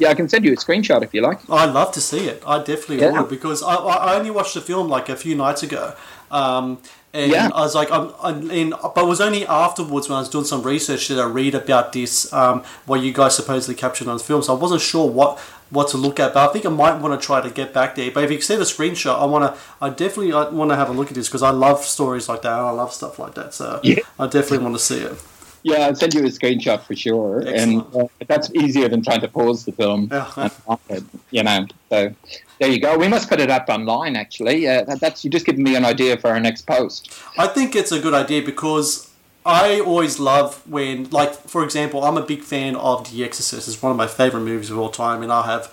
Yeah, 0.00 0.08
I 0.10 0.14
can 0.14 0.28
send 0.28 0.44
you 0.44 0.52
a 0.52 0.56
screenshot 0.56 1.02
if 1.02 1.12
you 1.14 1.20
like. 1.22 1.38
I'd 1.50 1.72
love 1.72 1.92
to 1.92 2.00
see 2.00 2.26
it. 2.28 2.42
I 2.46 2.58
definitely 2.58 3.00
Yeah. 3.00 3.20
would 3.20 3.28
because 3.30 3.62
I, 3.62 3.74
I 3.74 4.16
only 4.18 4.30
watched 4.30 4.54
the 4.54 4.60
film 4.60 4.88
like 4.88 5.08
a 5.08 5.16
few 5.16 5.34
nights 5.36 5.62
ago, 5.62 5.94
um, 6.30 6.78
and 7.12 7.30
Yeah. 7.30 7.50
I 7.54 7.60
was 7.60 7.74
like, 7.74 7.90
I'm, 7.90 8.12
I'm 8.22 8.50
in, 8.50 8.70
but 8.94 8.96
it 9.04 9.06
was 9.06 9.20
only 9.20 9.46
afterwards 9.46 10.08
when 10.08 10.16
I 10.16 10.20
was 10.20 10.28
doing 10.28 10.44
some 10.44 10.62
research 10.62 11.08
that 11.08 11.18
I 11.18 11.26
read 11.26 11.54
about 11.54 11.92
this, 11.92 12.32
um, 12.32 12.62
what 12.86 13.00
you 13.02 13.12
guys 13.12 13.34
supposedly 13.36 13.74
captured 13.74 14.08
on 14.08 14.18
film. 14.18 14.42
So 14.42 14.56
I 14.56 14.58
wasn't 14.58 14.80
sure 14.80 15.08
what 15.10 15.38
what 15.70 15.86
to 15.88 15.96
look 15.96 16.18
at, 16.18 16.34
but 16.34 16.48
I 16.48 16.52
think 16.52 16.66
I 16.66 16.68
might 16.68 16.96
want 17.00 17.12
to 17.20 17.24
try 17.24 17.40
to 17.40 17.48
get 17.48 17.72
back 17.72 17.94
there. 17.94 18.10
But 18.10 18.24
if 18.24 18.30
you 18.32 18.38
can 18.38 18.42
see 18.44 18.56
the 18.56 18.64
screenshot, 18.64 19.20
I 19.20 19.24
want 19.26 19.54
to, 19.54 19.60
I 19.80 19.88
definitely 19.90 20.32
want 20.32 20.70
to 20.72 20.74
have 20.76 20.88
a 20.88 20.92
look 20.92 21.08
at 21.08 21.14
this 21.14 21.28
because 21.28 21.42
I 21.44 21.50
love 21.50 21.84
stories 21.84 22.28
like 22.28 22.42
that. 22.42 22.58
and 22.58 22.66
I 22.66 22.70
love 22.70 22.92
stuff 22.92 23.20
like 23.20 23.34
that. 23.34 23.54
So 23.54 23.78
Yeah. 23.84 24.00
I 24.18 24.26
definitely 24.26 24.58
want 24.66 24.74
to 24.74 24.82
see 24.82 24.98
it. 24.98 25.14
Yeah, 25.62 25.86
I'll 25.86 25.94
send 25.94 26.14
you 26.14 26.20
a 26.20 26.24
screenshot 26.24 26.82
for 26.82 26.96
sure. 26.96 27.42
Excellent. 27.46 27.94
And 27.94 28.04
uh, 28.04 28.08
that's 28.26 28.50
easier 28.54 28.88
than 28.88 29.02
trying 29.02 29.20
to 29.20 29.28
pause 29.28 29.64
the 29.64 29.72
film. 29.72 30.08
Yeah. 30.10 30.48
and 30.88 31.08
you 31.30 31.42
know, 31.42 31.66
so 31.90 32.14
there 32.58 32.70
you 32.70 32.80
go. 32.80 32.96
We 32.96 33.08
must 33.08 33.28
put 33.28 33.40
it 33.40 33.50
up 33.50 33.68
online, 33.68 34.16
actually. 34.16 34.68
Uh, 34.68 34.84
that, 34.84 35.00
that's 35.00 35.24
you 35.24 35.30
just 35.30 35.46
given 35.46 35.62
me 35.62 35.76
an 35.76 35.84
idea 35.84 36.16
for 36.16 36.28
our 36.28 36.40
next 36.40 36.66
post. 36.66 37.12
I 37.38 37.46
think 37.46 37.76
it's 37.76 37.92
a 37.92 38.00
good 38.00 38.14
idea 38.14 38.42
because 38.42 39.10
I 39.44 39.80
always 39.80 40.18
love 40.20 40.62
when, 40.68 41.08
like, 41.10 41.34
for 41.34 41.64
example, 41.64 42.04
I'm 42.04 42.16
a 42.16 42.24
big 42.24 42.42
fan 42.42 42.76
of 42.76 43.10
The 43.10 43.24
Exorcist. 43.24 43.68
It's 43.68 43.82
one 43.82 43.90
of 43.90 43.96
my 43.96 44.06
favorite 44.06 44.42
movies 44.42 44.70
of 44.70 44.78
all 44.78 44.90
time, 44.90 45.22
and 45.22 45.32
I 45.32 45.46
have 45.46 45.72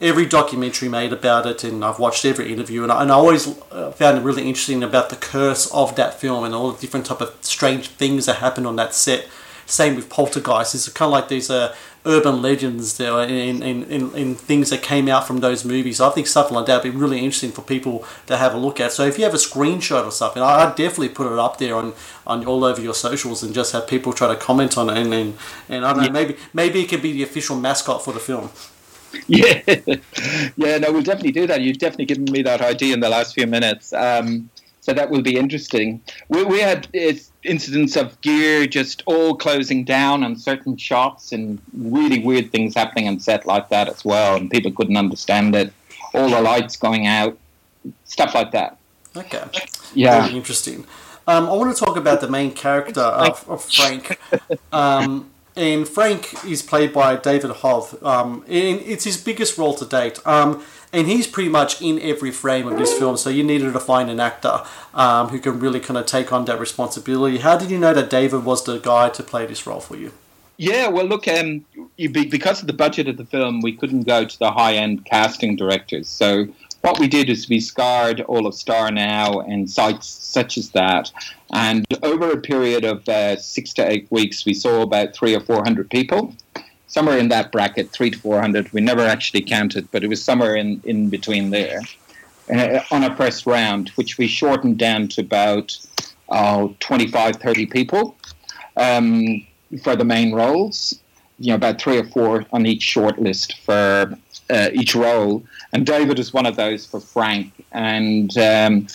every 0.00 0.26
documentary 0.26 0.88
made 0.88 1.12
about 1.12 1.46
it, 1.46 1.64
and 1.64 1.84
I've 1.84 1.98
watched 1.98 2.24
every 2.24 2.52
interview, 2.52 2.82
and 2.82 2.92
I, 2.92 3.02
and 3.02 3.10
I 3.10 3.14
always 3.14 3.58
uh, 3.72 3.90
found 3.92 4.18
it 4.18 4.22
really 4.22 4.42
interesting 4.42 4.82
about 4.82 5.10
the 5.10 5.16
curse 5.16 5.70
of 5.72 5.96
that 5.96 6.20
film 6.20 6.44
and 6.44 6.54
all 6.54 6.72
the 6.72 6.80
different 6.80 7.06
type 7.06 7.20
of 7.20 7.36
strange 7.40 7.88
things 7.88 8.26
that 8.26 8.36
happened 8.36 8.66
on 8.66 8.76
that 8.76 8.94
set. 8.94 9.26
Same 9.66 9.96
with 9.96 10.08
Poltergeist. 10.08 10.74
It's 10.74 10.88
kind 10.88 11.08
of 11.08 11.12
like 11.12 11.28
these 11.28 11.50
uh, 11.50 11.74
urban 12.06 12.40
legends 12.40 12.96
there 12.96 13.20
in, 13.24 13.62
in, 13.62 13.84
in, 13.84 14.14
in 14.14 14.34
things 14.34 14.70
that 14.70 14.82
came 14.82 15.08
out 15.08 15.26
from 15.26 15.40
those 15.40 15.62
movies. 15.62 16.00
I 16.00 16.08
think 16.08 16.26
something 16.26 16.54
like 16.54 16.64
that 16.66 16.82
would 16.82 16.92
be 16.92 16.98
really 16.98 17.18
interesting 17.18 17.52
for 17.52 17.60
people 17.60 18.06
to 18.28 18.38
have 18.38 18.54
a 18.54 18.56
look 18.56 18.80
at. 18.80 18.92
So 18.92 19.04
if 19.04 19.18
you 19.18 19.24
have 19.24 19.34
a 19.34 19.38
screenshot 19.38 20.06
or 20.06 20.10
something, 20.10 20.42
I'd 20.42 20.74
definitely 20.74 21.10
put 21.10 21.30
it 21.30 21.38
up 21.38 21.58
there 21.58 21.74
on, 21.74 21.92
on 22.26 22.46
all 22.46 22.64
over 22.64 22.80
your 22.80 22.94
socials 22.94 23.42
and 23.42 23.54
just 23.54 23.72
have 23.72 23.86
people 23.86 24.14
try 24.14 24.28
to 24.28 24.40
comment 24.40 24.78
on 24.78 24.88
it. 24.88 24.96
And, 24.96 25.12
and, 25.12 25.38
and 25.68 25.84
I 25.84 25.92
don't 25.92 26.04
know, 26.04 26.12
maybe 26.12 26.36
maybe 26.54 26.80
it 26.80 26.88
could 26.88 27.02
be 27.02 27.12
the 27.12 27.24
official 27.24 27.56
mascot 27.56 28.02
for 28.02 28.14
the 28.14 28.20
film. 28.20 28.48
Yeah, 29.26 29.62
yeah, 30.56 30.78
no, 30.78 30.92
we'll 30.92 31.02
definitely 31.02 31.32
do 31.32 31.46
that. 31.46 31.60
You've 31.60 31.78
definitely 31.78 32.06
given 32.06 32.24
me 32.24 32.42
that 32.42 32.60
idea 32.60 32.94
in 32.94 33.00
the 33.00 33.08
last 33.08 33.34
few 33.34 33.46
minutes. 33.46 33.92
Um, 33.92 34.50
so 34.80 34.94
that 34.94 35.10
will 35.10 35.22
be 35.22 35.36
interesting. 35.36 36.00
We, 36.28 36.44
we 36.44 36.60
had 36.60 36.88
uh, 36.96 37.12
incidents 37.42 37.96
of 37.96 38.18
gear 38.22 38.66
just 38.66 39.02
all 39.06 39.36
closing 39.36 39.84
down 39.84 40.24
on 40.24 40.36
certain 40.36 40.76
shots 40.76 41.32
and 41.32 41.60
really 41.74 42.24
weird 42.24 42.50
things 42.50 42.74
happening 42.74 43.06
on 43.06 43.20
set 43.20 43.44
like 43.44 43.68
that 43.68 43.88
as 43.88 44.04
well, 44.04 44.36
and 44.36 44.50
people 44.50 44.72
couldn't 44.72 44.96
understand 44.96 45.54
it. 45.54 45.72
All 46.14 46.30
the 46.30 46.40
lights 46.40 46.76
going 46.76 47.06
out, 47.06 47.36
stuff 48.04 48.34
like 48.34 48.52
that. 48.52 48.78
Okay. 49.14 49.42
Yeah. 49.94 50.22
Very 50.22 50.36
interesting. 50.36 50.86
Um, 51.26 51.46
I 51.50 51.52
want 51.52 51.76
to 51.76 51.84
talk 51.84 51.98
about 51.98 52.22
the 52.22 52.28
main 52.28 52.52
character 52.52 53.02
of, 53.02 53.44
of 53.50 53.64
Frank. 53.64 54.18
Um, 54.72 55.30
and 55.58 55.88
Frank 55.88 56.44
is 56.44 56.62
played 56.62 56.92
by 56.92 57.16
David 57.16 57.50
Hove. 57.50 58.02
Um, 58.02 58.44
and 58.46 58.80
it's 58.80 59.04
his 59.04 59.16
biggest 59.16 59.58
role 59.58 59.74
to 59.74 59.84
date. 59.84 60.24
Um, 60.26 60.64
and 60.92 61.06
he's 61.06 61.26
pretty 61.26 61.50
much 61.50 61.82
in 61.82 62.00
every 62.00 62.30
frame 62.30 62.66
of 62.66 62.78
this 62.78 62.96
film, 62.96 63.16
so 63.18 63.28
you 63.28 63.42
needed 63.42 63.72
to 63.72 63.80
find 63.80 64.08
an 64.08 64.20
actor 64.20 64.62
um, 64.94 65.28
who 65.28 65.38
can 65.38 65.58
really 65.60 65.80
kind 65.80 65.98
of 65.98 66.06
take 66.06 66.32
on 66.32 66.46
that 66.46 66.58
responsibility. 66.58 67.38
How 67.38 67.58
did 67.58 67.70
you 67.70 67.78
know 67.78 67.92
that 67.92 68.08
David 68.08 68.44
was 68.44 68.64
the 68.64 68.78
guy 68.78 69.10
to 69.10 69.22
play 69.22 69.44
this 69.44 69.66
role 69.66 69.80
for 69.80 69.96
you? 69.96 70.12
Yeah, 70.56 70.88
well, 70.88 71.04
look, 71.04 71.28
um, 71.28 71.64
because 71.96 72.60
of 72.60 72.66
the 72.66 72.72
budget 72.72 73.06
of 73.06 73.16
the 73.16 73.24
film, 73.24 73.60
we 73.60 73.76
couldn't 73.76 74.04
go 74.04 74.24
to 74.24 74.38
the 74.38 74.50
high-end 74.50 75.04
casting 75.04 75.56
directors. 75.56 76.08
So 76.08 76.48
what 76.88 76.98
we 76.98 77.06
did 77.06 77.28
is 77.28 77.50
we 77.50 77.60
scoured 77.60 78.22
all 78.22 78.46
of 78.46 78.54
StarNow 78.54 79.46
and 79.46 79.68
sites 79.68 80.06
such 80.06 80.56
as 80.56 80.70
that, 80.70 81.12
and 81.52 81.84
over 82.02 82.30
a 82.30 82.40
period 82.40 82.82
of 82.82 83.06
uh, 83.10 83.36
six 83.36 83.74
to 83.74 83.86
eight 83.86 84.06
weeks, 84.10 84.46
we 84.46 84.54
saw 84.54 84.80
about 84.80 85.14
three 85.14 85.36
or 85.36 85.40
four 85.40 85.62
hundred 85.62 85.90
people, 85.90 86.34
somewhere 86.86 87.18
in 87.18 87.28
that 87.28 87.52
bracket, 87.52 87.90
three 87.90 88.10
to 88.10 88.18
four 88.18 88.40
hundred. 88.40 88.72
We 88.72 88.80
never 88.80 89.02
actually 89.02 89.42
counted, 89.42 89.90
but 89.90 90.02
it 90.02 90.08
was 90.08 90.24
somewhere 90.24 90.56
in 90.56 90.80
in 90.84 91.10
between 91.10 91.50
there. 91.50 91.80
Uh, 92.50 92.80
on 92.90 93.04
a 93.04 93.14
first 93.14 93.44
round, 93.44 93.90
which 93.90 94.16
we 94.16 94.26
shortened 94.26 94.78
down 94.78 95.08
to 95.08 95.20
about 95.20 95.76
oh, 96.30 96.74
25, 96.80 97.36
30 97.36 97.66
people. 97.66 98.16
Um, 98.78 99.46
for 99.82 99.94
the 99.94 100.04
main 100.04 100.32
roles. 100.32 100.98
You 101.38 101.48
know, 101.48 101.56
about 101.56 101.80
three 101.80 101.98
or 101.98 102.04
four 102.04 102.46
on 102.52 102.64
each 102.64 102.82
short 102.82 103.18
list 103.18 103.58
for 103.58 104.18
uh, 104.50 104.70
each 104.72 104.94
role, 104.94 105.44
and 105.72 105.86
David 105.86 106.18
is 106.18 106.32
one 106.32 106.46
of 106.46 106.56
those 106.56 106.86
for 106.86 107.00
Frank. 107.00 107.52
And 107.72 108.36
um, 108.38 108.86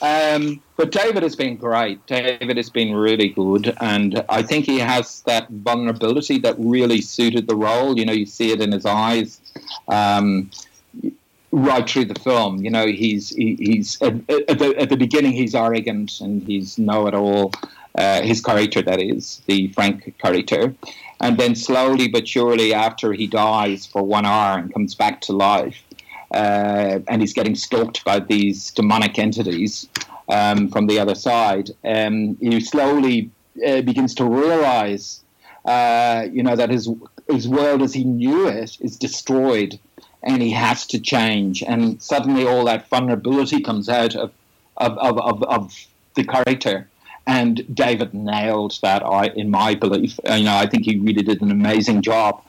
um, 0.00 0.62
but 0.76 0.92
David 0.92 1.22
has 1.22 1.36
been 1.36 1.56
great. 1.56 2.04
David 2.06 2.56
has 2.56 2.70
been 2.70 2.94
really 2.94 3.28
good, 3.28 3.76
and 3.80 4.24
I 4.28 4.42
think 4.42 4.64
he 4.64 4.78
has 4.78 5.22
that 5.22 5.48
vulnerability 5.48 6.38
that 6.38 6.56
really 6.58 7.00
suited 7.00 7.46
the 7.46 7.56
role. 7.56 7.98
You 7.98 8.06
know, 8.06 8.12
you 8.12 8.26
see 8.26 8.52
it 8.52 8.60
in 8.60 8.72
his 8.72 8.86
eyes. 8.86 9.40
Um, 9.88 10.50
right 11.50 11.88
through 11.88 12.04
the 12.06 12.20
film. 12.20 12.62
You 12.62 12.70
know, 12.70 12.86
he's 12.86 13.30
he, 13.30 13.56
he's 13.56 14.00
at, 14.02 14.14
at, 14.28 14.58
the, 14.58 14.74
at 14.78 14.88
the 14.90 14.96
beginning 14.96 15.32
he's 15.32 15.54
arrogant 15.54 16.20
and 16.20 16.42
he's 16.42 16.78
know 16.78 17.06
it 17.06 17.14
all. 17.14 17.52
Uh, 17.94 18.22
his 18.22 18.40
character, 18.40 18.80
that 18.82 19.00
is 19.00 19.42
the 19.46 19.68
Frank 19.68 20.16
character, 20.18 20.72
and 21.20 21.38
then 21.38 21.54
slowly 21.54 22.08
but 22.08 22.28
surely, 22.28 22.72
after 22.74 23.12
he 23.12 23.26
dies 23.26 23.86
for 23.86 24.02
one 24.02 24.26
hour 24.26 24.58
and 24.58 24.72
comes 24.72 24.94
back 24.94 25.20
to 25.22 25.32
life, 25.32 25.82
uh, 26.32 27.00
and 27.08 27.20
he's 27.20 27.32
getting 27.32 27.54
stalked 27.54 28.04
by 28.04 28.20
these 28.20 28.70
demonic 28.72 29.18
entities 29.18 29.88
um, 30.28 30.68
from 30.68 30.86
the 30.86 30.98
other 30.98 31.14
side, 31.14 31.70
um, 31.84 32.36
he 32.36 32.60
slowly 32.60 33.30
uh, 33.66 33.80
begins 33.82 34.14
to 34.14 34.24
realize, 34.24 35.24
uh, 35.64 36.26
you 36.30 36.42
know, 36.42 36.54
that 36.54 36.70
his 36.70 36.88
his 37.28 37.46
world 37.46 37.82
as 37.82 37.92
he 37.92 38.04
knew 38.04 38.48
it 38.48 38.76
is 38.80 38.96
destroyed 38.96 39.78
and 40.22 40.42
he 40.42 40.50
has 40.50 40.86
to 40.86 40.98
change. 40.98 41.62
And 41.62 42.02
suddenly 42.02 42.46
all 42.46 42.64
that 42.64 42.88
vulnerability 42.88 43.60
comes 43.60 43.88
out 43.88 44.16
of, 44.16 44.32
of, 44.76 44.98
of, 44.98 45.18
of, 45.18 45.42
of 45.44 45.86
the 46.14 46.24
character. 46.24 46.88
And 47.28 47.62
David 47.74 48.14
nailed 48.14 48.78
that, 48.82 49.04
I, 49.04 49.26
in 49.26 49.50
my 49.50 49.74
belief. 49.74 50.18
Uh, 50.28 50.34
you 50.34 50.44
know, 50.44 50.56
I 50.56 50.66
think 50.66 50.86
he 50.86 50.98
really 50.98 51.22
did 51.22 51.42
an 51.42 51.50
amazing 51.50 52.00
job. 52.00 52.42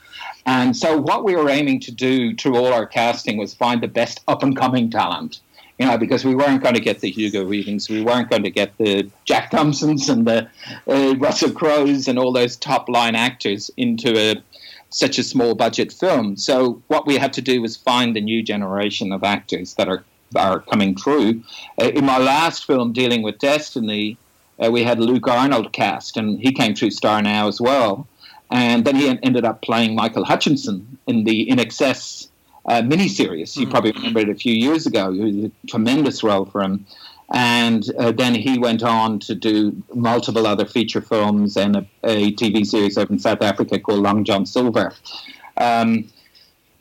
And 0.46 0.76
so, 0.76 0.98
what 0.98 1.26
we 1.26 1.36
were 1.36 1.50
aiming 1.50 1.82
to 1.82 1.92
do 1.92 2.34
through 2.34 2.56
all 2.56 2.74
our 2.74 2.86
casting 2.86 3.38
was 3.38 3.54
find 3.54 3.82
the 3.84 3.90
best 3.90 4.22
up 4.30 4.42
and 4.42 4.56
coming 4.56 4.90
talent. 4.90 5.42
You 5.78 5.86
know, 5.86 5.98
because 5.98 6.26
we 6.26 6.34
weren't 6.34 6.64
going 6.64 6.76
to 6.76 6.82
get 6.82 7.02
the 7.02 7.10
Hugo 7.10 7.46
Weavings, 7.46 7.90
we 7.90 8.02
weren't 8.02 8.30
going 8.30 8.44
to 8.44 8.50
get 8.50 8.78
the 8.78 9.10
Jack 9.26 9.52
Thompsons 9.52 10.10
and 10.10 10.26
the 10.26 10.50
uh, 10.88 11.16
Russell 11.18 11.52
Crowes 11.52 12.08
and 12.08 12.18
all 12.18 12.34
those 12.34 12.58
top 12.58 12.90
line 12.90 13.16
actors 13.16 13.70
into 13.78 14.18
a 14.18 14.42
such 14.90 15.20
a 15.20 15.24
small 15.24 15.56
budget 15.56 15.92
film. 15.94 16.36
So 16.36 16.82
what 16.88 17.06
we 17.06 17.18
had 17.18 17.32
to 17.34 17.42
do 17.42 17.62
was 17.62 17.78
find 17.78 18.18
a 18.18 18.22
new 18.22 18.42
generation 18.44 19.12
of 19.12 19.24
actors 19.24 19.76
that 19.76 19.90
are 19.90 20.04
are 20.36 20.62
coming 20.62 20.96
through. 20.96 21.44
Uh, 21.82 21.90
in 21.90 22.06
my 22.06 22.18
last 22.18 22.66
film, 22.66 22.94
dealing 22.94 23.24
with 23.24 23.40
destiny, 23.40 24.18
uh, 24.64 24.72
we 24.72 24.84
had 24.84 25.00
Luke 25.00 25.28
Arnold 25.28 25.74
cast, 25.74 26.18
and 26.18 26.40
he 26.40 26.52
came 26.52 26.76
through 26.76 26.90
StarNow 26.90 27.48
as 27.48 27.62
well. 27.62 28.08
And 28.52 28.84
then 28.84 28.96
he 28.96 29.08
ended 29.22 29.46
up 29.46 29.62
playing 29.62 29.96
Michael 29.96 30.26
Hutchence 30.26 30.68
in 30.68 31.24
the 31.24 31.48
INXS 31.48 32.30
uh, 32.66 32.82
miniseries. 32.82 33.56
You 33.56 33.68
mm. 33.68 33.72
probably 33.72 33.92
remember 33.92 34.20
it 34.22 34.30
a 34.30 34.36
few 34.36 34.54
years 34.54 34.86
ago. 34.88 35.14
It 35.14 35.20
was 35.20 35.46
a 35.46 35.52
tremendous 35.68 36.24
role 36.24 36.46
for 36.46 36.62
him. 36.62 36.86
And 37.32 37.86
uh, 38.00 38.12
then 38.12 38.34
he 38.34 38.58
went 38.58 38.82
on 38.82 39.20
to 39.20 39.36
do 39.36 39.84
multiple 39.94 40.48
other 40.48 40.66
feature 40.66 41.02
films 41.02 41.58
and 41.58 41.76
a, 41.76 41.86
a 42.04 42.32
TV 42.34 42.66
series 42.66 42.98
over 42.98 43.14
in 43.14 43.20
South 43.20 43.44
Africa 43.44 43.80
called 43.80 44.00
Long 44.00 44.24
John 44.24 44.48
Silver. 44.48 44.94
Um, 45.58 46.10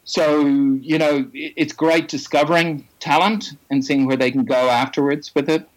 so, 0.05 0.47
you 0.47 0.97
know, 0.97 1.29
it's 1.35 1.75
great 1.75 2.09
discovering 2.09 2.89
talent 2.99 3.53
and 3.69 3.85
seeing 3.85 4.07
where 4.07 4.17
they 4.17 4.31
can 4.31 4.45
go 4.47 4.71
afterwards 4.71 5.35
with 5.35 5.51
it. 5.51 5.69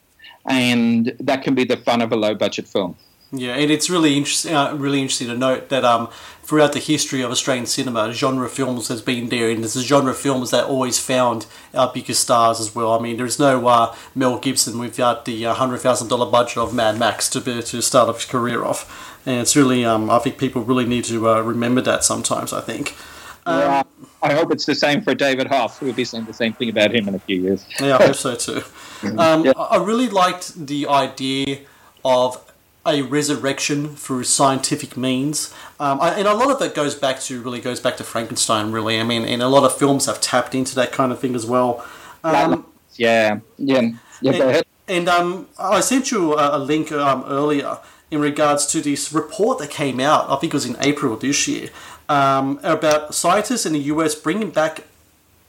And 0.47 1.15
that 1.19 1.43
can 1.43 1.55
be 1.55 1.63
the 1.63 1.77
fun 1.77 2.01
of 2.01 2.11
a 2.11 2.15
low 2.15 2.33
budget 2.35 2.67
film. 2.67 2.95
Yeah, 3.33 3.53
and 3.53 3.71
it's 3.71 3.89
really 3.89 4.17
interesting. 4.17 4.53
Uh, 4.53 4.73
really 4.75 4.99
interesting 4.99 5.29
to 5.29 5.37
note 5.37 5.69
that 5.69 5.85
um, 5.85 6.09
throughout 6.43 6.73
the 6.73 6.79
history 6.79 7.21
of 7.21 7.31
Australian 7.31 7.65
cinema, 7.65 8.11
genre 8.11 8.49
films 8.49 8.89
has 8.89 9.01
been 9.01 9.29
there, 9.29 9.49
and 9.49 9.63
it's 9.63 9.75
a 9.77 9.81
genre 9.81 10.13
films 10.13 10.51
that 10.51 10.65
always 10.65 10.99
found 10.99 11.45
our 11.73 11.89
biggest 11.93 12.21
stars 12.23 12.59
as 12.59 12.75
well. 12.75 12.91
I 12.91 12.99
mean, 12.99 13.15
there's 13.15 13.39
no 13.39 13.65
uh, 13.67 13.95
Mel 14.13 14.37
Gibson 14.37 14.77
without 14.79 15.23
the 15.23 15.45
uh, 15.45 15.53
hundred 15.53 15.77
thousand 15.77 16.09
dollar 16.09 16.29
budget 16.29 16.57
of 16.57 16.73
Mad 16.73 16.99
Max 16.99 17.29
to 17.29 17.39
be, 17.39 17.61
to 17.61 17.81
start 17.81 18.13
his 18.13 18.25
career 18.25 18.65
off, 18.65 19.23
and 19.25 19.39
it's 19.39 19.55
really 19.55 19.85
um, 19.85 20.09
I 20.09 20.19
think 20.19 20.37
people 20.37 20.63
really 20.63 20.85
need 20.85 21.05
to 21.05 21.29
uh, 21.29 21.39
remember 21.39 21.79
that 21.81 22.03
sometimes. 22.03 22.51
I 22.51 22.59
think. 22.59 22.97
Um, 23.45 23.61
yeah, 23.61 23.83
I 24.23 24.33
hope 24.33 24.51
it's 24.51 24.65
the 24.65 24.75
same 24.75 25.01
for 25.01 25.15
David 25.15 25.47
Hoff. 25.47 25.81
We'll 25.81 25.93
be 25.93 26.05
saying 26.05 26.25
the 26.25 26.33
same 26.33 26.53
thing 26.53 26.69
about 26.69 26.93
him 26.93 27.07
in 27.07 27.15
a 27.15 27.19
few 27.19 27.41
years. 27.41 27.65
Yeah, 27.79 27.97
I 27.97 28.07
hope 28.07 28.15
so 28.15 28.35
too. 28.35 28.61
Um, 29.17 29.45
yeah. 29.45 29.53
I 29.57 29.77
really 29.77 30.09
liked 30.09 30.67
the 30.67 30.87
idea 30.87 31.61
of 32.05 32.39
a 32.85 33.01
resurrection 33.01 33.95
through 33.95 34.25
scientific 34.25 34.95
means. 34.95 35.51
Um, 35.79 35.99
I, 35.99 36.13
and 36.13 36.27
a 36.27 36.35
lot 36.35 36.51
of 36.51 36.59
that 36.59 36.75
goes 36.75 36.93
back 36.93 37.19
to 37.21 37.41
really 37.41 37.61
goes 37.61 37.79
back 37.79 37.97
to 37.97 38.03
Frankenstein. 38.03 38.71
Really, 38.71 38.99
I 38.99 39.03
mean, 39.03 39.25
and 39.25 39.41
a 39.41 39.47
lot 39.47 39.63
of 39.63 39.75
films 39.75 40.05
have 40.05 40.21
tapped 40.21 40.53
into 40.53 40.75
that 40.75 40.91
kind 40.91 41.11
of 41.11 41.19
thing 41.19 41.33
as 41.33 41.47
well. 41.47 41.83
Um, 42.23 42.67
yeah, 42.93 43.39
yeah, 43.57 43.89
yeah. 44.21 44.31
And, 44.31 44.65
and 44.87 45.09
um, 45.09 45.47
I 45.57 45.79
sent 45.79 46.11
you 46.11 46.37
a, 46.37 46.57
a 46.57 46.59
link 46.59 46.91
um, 46.91 47.23
earlier 47.27 47.79
in 48.11 48.19
regards 48.19 48.65
to 48.67 48.81
this 48.81 49.11
report 49.13 49.57
that 49.59 49.69
came 49.69 49.99
out. 49.99 50.29
I 50.29 50.35
think 50.35 50.53
it 50.53 50.57
was 50.57 50.65
in 50.65 50.75
April 50.79 51.15
this 51.15 51.47
year 51.47 51.69
um, 52.11 52.59
about 52.61 53.15
scientists 53.15 53.65
in 53.65 53.71
the 53.71 53.83
US 53.93 54.15
bringing 54.15 54.51
back 54.51 54.83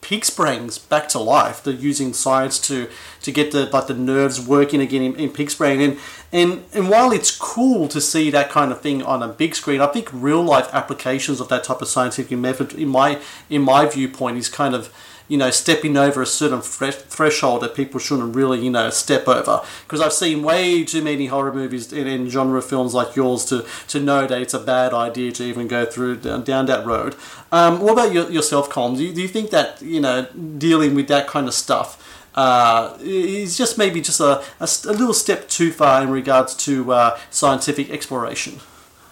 pig's 0.00 0.30
brains 0.30 0.78
back 0.78 1.08
to 1.08 1.18
life. 1.18 1.62
They're 1.62 1.74
using 1.74 2.12
science 2.12 2.58
to 2.68 2.88
to 3.22 3.32
get 3.32 3.50
the 3.50 3.66
like 3.66 3.88
the 3.88 3.94
nerves 3.94 4.38
working 4.46 4.80
again 4.80 5.02
in, 5.02 5.16
in 5.16 5.30
pig's 5.30 5.56
brain. 5.56 5.80
And 5.80 5.98
and 6.32 6.64
and 6.72 6.88
while 6.88 7.10
it's 7.10 7.36
cool 7.36 7.88
to 7.88 8.00
see 8.00 8.30
that 8.30 8.48
kind 8.48 8.70
of 8.70 8.80
thing 8.80 9.02
on 9.02 9.24
a 9.24 9.28
big 9.28 9.56
screen, 9.56 9.80
I 9.80 9.88
think 9.88 10.08
real 10.12 10.42
life 10.42 10.68
applications 10.72 11.40
of 11.40 11.48
that 11.48 11.64
type 11.64 11.82
of 11.82 11.88
scientific 11.88 12.38
method, 12.38 12.74
in 12.74 12.88
my 12.88 13.20
in 13.50 13.62
my 13.62 13.86
viewpoint, 13.86 14.38
is 14.38 14.48
kind 14.48 14.74
of 14.74 14.94
you 15.32 15.38
know, 15.38 15.50
stepping 15.50 15.96
over 15.96 16.20
a 16.20 16.26
certain 16.26 16.60
threshold 16.60 17.62
that 17.62 17.74
people 17.74 17.98
shouldn't 17.98 18.36
really, 18.36 18.62
you 18.62 18.68
know, 18.68 18.90
step 18.90 19.26
over. 19.26 19.62
Because 19.84 20.02
I've 20.02 20.12
seen 20.12 20.42
way 20.42 20.84
too 20.84 21.00
many 21.00 21.24
horror 21.24 21.54
movies 21.54 21.90
in, 21.90 22.28
genre 22.28 22.60
films 22.60 22.92
like 22.92 23.16
yours 23.16 23.46
to, 23.46 23.64
to 23.88 23.98
know 23.98 24.26
that 24.26 24.42
it's 24.42 24.52
a 24.52 24.58
bad 24.58 24.92
idea 24.92 25.32
to 25.32 25.44
even 25.44 25.68
go 25.68 25.86
through 25.86 26.18
down, 26.18 26.44
down 26.44 26.66
that 26.66 26.84
road. 26.84 27.16
Um, 27.50 27.80
what 27.80 27.94
about 27.94 28.12
your, 28.12 28.30
yourself, 28.30 28.68
Colm? 28.68 28.98
Do 28.98 29.04
you, 29.04 29.14
do 29.14 29.22
you 29.22 29.28
think 29.28 29.48
that, 29.52 29.80
you 29.80 30.02
know, 30.02 30.26
dealing 30.58 30.94
with 30.94 31.08
that 31.08 31.28
kind 31.28 31.48
of 31.48 31.54
stuff 31.54 32.28
uh, 32.34 32.98
is 33.00 33.56
just 33.56 33.78
maybe 33.78 34.02
just 34.02 34.20
a, 34.20 34.44
a, 34.60 34.68
a, 34.84 34.92
little 34.92 35.14
step 35.14 35.48
too 35.48 35.72
far 35.72 36.02
in 36.02 36.10
regards 36.10 36.54
to 36.66 36.92
uh, 36.92 37.18
scientific 37.30 37.88
exploration? 37.88 38.60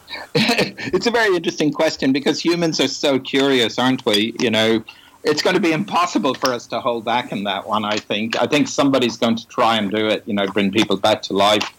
it's 0.35 1.07
a 1.07 1.11
very 1.11 1.35
interesting 1.35 1.73
question 1.73 2.13
because 2.13 2.45
humans 2.45 2.79
are 2.79 2.89
so 2.89 3.19
curious, 3.19 3.79
aren't 3.79 4.05
we? 4.05 4.35
You 4.39 4.51
know, 4.51 4.85
it's 5.23 5.43
going 5.43 5.55
to 5.55 5.61
be 5.61 5.73
impossible 5.73 6.35
for 6.35 6.53
us 6.53 6.67
to 6.69 6.81
hold 6.81 7.05
back 7.05 7.33
in 7.33 7.45
that 7.45 7.67
one. 7.67 7.85
I 7.85 7.97
think. 7.97 8.41
I 8.41 8.47
think 8.47 8.69
somebody's 8.69 9.17
going 9.17 9.37
to 9.37 9.47
try 9.49 9.77
and 9.77 9.91
do 9.91 10.09
it. 10.09 10.23
You 10.27 10.35
know, 10.35 10.47
bring 10.47 10.71
people 10.71 10.97
back 10.97 11.23
to 11.23 11.33
life 11.33 11.71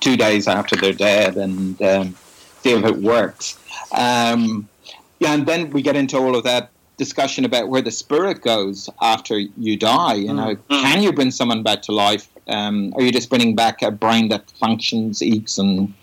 two 0.00 0.16
days 0.16 0.48
after 0.48 0.76
they're 0.76 0.92
dead 0.92 1.36
and 1.36 1.80
um, 1.82 2.14
see 2.62 2.72
if 2.72 2.84
it 2.84 2.96
works. 2.96 3.58
Um, 3.92 4.68
yeah, 5.18 5.34
and 5.34 5.46
then 5.46 5.70
we 5.70 5.82
get 5.82 5.96
into 5.96 6.16
all 6.18 6.36
of 6.36 6.44
that 6.44 6.70
discussion 6.96 7.44
about 7.44 7.68
where 7.68 7.80
the 7.80 7.90
spirit 7.90 8.42
goes 8.42 8.90
after 9.00 9.38
you 9.38 9.76
die. 9.76 10.14
You 10.14 10.34
know, 10.34 10.56
mm. 10.56 10.82
can 10.82 11.02
you 11.02 11.12
bring 11.12 11.30
someone 11.30 11.62
back 11.62 11.82
to 11.82 11.92
life? 11.92 12.28
Um, 12.46 12.92
are 12.94 13.02
you 13.02 13.12
just 13.12 13.28
bringing 13.30 13.54
back 13.54 13.82
a 13.82 13.90
brain 13.90 14.28
that 14.28 14.50
functions, 14.52 15.22
eats, 15.22 15.58
and 15.58 15.94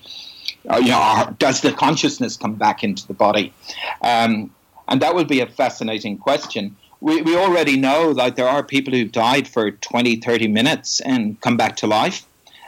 uh, 0.70 0.78
you 0.78 0.90
know, 0.90 1.36
does 1.38 1.62
the 1.62 1.72
consciousness 1.72 2.38
come 2.38 2.56
back 2.56 2.84
into 2.84 3.06
the 3.08 3.14
body? 3.14 3.54
Um, 4.02 4.52
and 4.88 5.02
that 5.02 5.14
would 5.16 5.28
be 5.28 5.42
a 5.42 5.48
fascinating 5.48 6.18
question 6.18 6.76
we, 7.02 7.22
we 7.22 7.36
already 7.36 7.78
know 7.78 8.14
that 8.14 8.36
there 8.36 8.48
are 8.48 8.64
people 8.64 8.94
who've 8.94 9.12
died 9.12 9.48
for 9.48 9.72
20, 9.72 10.18
30 10.18 10.48
minutes 10.48 11.00
and 11.02 11.40
come 11.42 11.58
back 11.58 11.76
to 11.78 11.88
life 11.88 12.26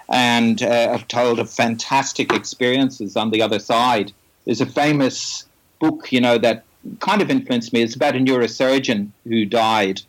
and 0.10 0.62
uh, 0.62 0.92
have 0.92 1.08
told 1.08 1.39
of 1.39 1.50
fantastic 1.50 2.34
experiences 2.34 3.15
on 3.15 3.32
the 3.32 3.42
other 3.42 3.60
side. 3.60 4.12
There's 4.46 4.62
a 4.62 4.65
famous 4.65 5.46
book, 5.80 6.12
you 6.12 6.22
know, 6.22 6.38
that 6.38 6.63
kind 7.00 7.22
of 7.22 7.30
influenced 7.30 7.74
me. 7.74 7.82
It's 7.82 7.96
about 7.96 8.15
a 8.15 8.20
neurosurgeon 8.20 9.10
who 9.26 9.46
died 9.46 10.02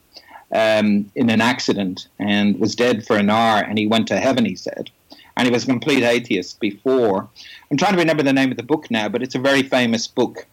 um, 0.53 1.11
in 1.15 1.31
an 1.31 1.41
accident 1.41 2.09
and 2.19 2.59
was 2.59 2.75
dead 2.75 3.07
for 3.07 3.17
an 3.17 3.31
hour 3.31 3.63
and 3.63 3.79
he 3.79 3.87
went 3.87 4.09
to 4.09 4.19
heaven, 4.19 4.45
he 4.45 4.57
said. 4.57 4.91
And 5.37 5.47
he 5.47 5.53
was 5.53 5.65
a 5.65 5.67
complete 5.67 6.03
atheist 6.03 6.61
before. 6.61 7.29
I'm 7.71 7.77
trying 7.77 7.93
to 7.93 7.99
remember 7.99 8.23
the 8.23 8.33
name 8.33 8.51
of 8.51 8.57
the 8.57 8.63
book 8.63 8.91
now, 8.91 9.09
but 9.09 9.23
it's 9.23 9.35
a 9.35 9.39
very 9.39 9.63
famous 9.63 10.07
book 10.07 10.47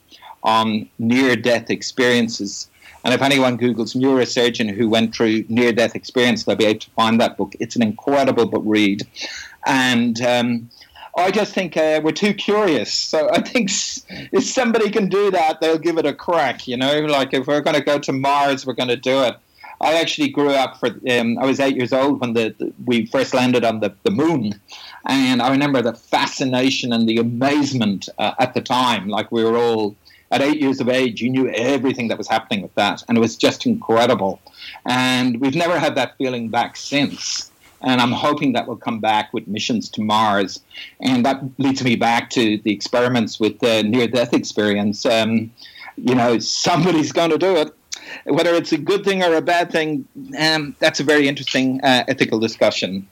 on 0.43 0.89
near 0.99 1.35
death 1.35 1.69
experiences 1.69 2.69
and 3.03 3.13
if 3.13 3.21
anyone 3.21 3.57
Googles 3.57 3.95
neurosurgeon 3.95 4.73
who 4.73 4.89
went 4.89 5.15
through 5.15 5.45
near 5.49 5.71
death 5.71 5.95
experience, 5.95 6.43
they'll 6.43 6.55
be 6.55 6.65
able 6.65 6.79
to 6.79 6.89
find 6.91 7.21
that 7.21 7.37
book. 7.37 7.53
It's 7.59 7.75
an 7.75 7.83
incredible 7.83 8.45
book 8.45 8.63
read. 8.65 9.07
And 9.65 10.19
um, 10.21 10.69
I 11.17 11.31
just 11.31 11.53
think 11.53 11.75
uh, 11.75 11.99
we're 12.03 12.11
too 12.11 12.33
curious. 12.33 12.93
So 12.93 13.29
I 13.31 13.41
think 13.41 13.69
if 14.09 14.43
somebody 14.43 14.89
can 14.89 15.09
do 15.09 15.31
that, 15.31 15.61
they'll 15.61 15.79
give 15.79 15.97
it 15.97 16.05
a 16.05 16.13
crack. 16.13 16.67
You 16.67 16.77
know, 16.77 16.99
like 17.01 17.33
if 17.33 17.47
we're 17.47 17.61
going 17.61 17.75
to 17.75 17.83
go 17.83 17.97
to 17.99 18.11
Mars, 18.11 18.65
we're 18.65 18.73
going 18.73 18.89
to 18.89 18.97
do 18.97 19.23
it. 19.23 19.35
I 19.79 19.93
actually 19.93 20.29
grew 20.29 20.51
up 20.51 20.79
for. 20.79 20.89
Um, 21.09 21.37
I 21.37 21.45
was 21.45 21.59
eight 21.59 21.75
years 21.75 21.93
old 21.93 22.19
when 22.19 22.33
the, 22.33 22.55
the, 22.57 22.73
we 22.85 23.05
first 23.05 23.33
landed 23.33 23.63
on 23.63 23.79
the, 23.79 23.93
the 24.03 24.11
moon, 24.11 24.59
and 25.07 25.41
I 25.41 25.51
remember 25.51 25.81
the 25.81 25.93
fascination 25.93 26.91
and 26.91 27.07
the 27.07 27.17
amazement 27.17 28.09
uh, 28.17 28.33
at 28.39 28.53
the 28.55 28.61
time. 28.61 29.07
Like 29.07 29.31
we 29.31 29.43
were 29.43 29.55
all 29.55 29.95
at 30.31 30.41
eight 30.41 30.59
years 30.59 30.79
of 30.79 30.89
age, 30.89 31.21
you 31.21 31.29
knew 31.29 31.49
everything 31.49 32.07
that 32.09 32.17
was 32.17 32.27
happening 32.27 32.61
with 32.61 32.73
that, 32.75 33.03
and 33.07 33.17
it 33.17 33.21
was 33.21 33.35
just 33.35 33.65
incredible. 33.65 34.41
And 34.85 35.39
we've 35.39 35.55
never 35.55 35.79
had 35.79 35.95
that 35.95 36.17
feeling 36.17 36.49
back 36.49 36.75
since. 36.75 37.51
And 37.81 38.01
I'm 38.01 38.11
hoping 38.11 38.53
that 38.53 38.67
will 38.67 38.77
come 38.77 38.99
back 38.99 39.31
with 39.33 39.47
missions 39.47 39.87
to 39.89 40.01
Mars. 40.01 40.59
And 40.99 41.23
that 41.25 41.43
leads 41.59 41.83
me 41.83 41.95
back 41.95 42.31
to 42.31 42.57
the 42.57 42.71
experiments 42.71 43.39
with 43.39 43.59
the 43.59 43.83
near 43.83 44.07
death 44.07 44.33
experience. 44.33 45.05
Um, 45.05 45.51
you 45.95 46.15
know, 46.15 46.39
somebody's 46.39 47.11
going 47.11 47.29
to 47.29 47.37
do 47.37 47.55
it. 47.55 47.71
whether 48.25 48.53
it's 48.53 48.71
a 48.71 48.77
good 48.77 49.03
thing 49.03 49.23
or 49.23 49.35
a 49.35 49.41
bad 49.41 49.71
thing, 49.71 50.07
um, 50.39 50.75
that's 50.79 50.99
a 50.99 51.03
very 51.03 51.27
interesting 51.27 51.79
uh, 51.83 52.03
ethical 52.07 52.39
discussion. 52.39 53.07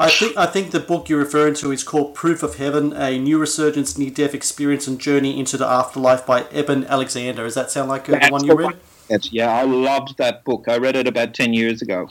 I 0.00 0.10
think 0.10 0.36
I 0.36 0.46
think 0.46 0.70
the 0.70 0.78
book 0.78 1.08
you're 1.08 1.18
referring 1.18 1.54
to 1.54 1.72
is 1.72 1.82
called 1.82 2.14
Proof 2.14 2.44
of 2.44 2.54
Heaven: 2.54 2.92
A 2.92 3.18
Neurosurgeon's, 3.18 3.98
Near-Death 3.98 4.32
Experience 4.32 4.86
and 4.86 5.00
Journey 5.00 5.38
into 5.38 5.56
the 5.56 5.66
Afterlife 5.66 6.24
by 6.24 6.44
Eben 6.52 6.84
Alexander. 6.84 7.42
Does 7.42 7.54
that 7.54 7.72
sound 7.72 7.88
like 7.88 8.08
uh, 8.08 8.18
the 8.18 8.28
one 8.30 8.44
you 8.44 8.54
read? 8.54 8.76
It's, 9.10 9.32
yeah, 9.32 9.50
I 9.50 9.62
loved 9.62 10.16
that 10.18 10.44
book. 10.44 10.66
I 10.68 10.78
read 10.78 10.94
it 10.94 11.08
about 11.08 11.34
ten 11.34 11.52
years 11.52 11.82
ago. 11.82 12.08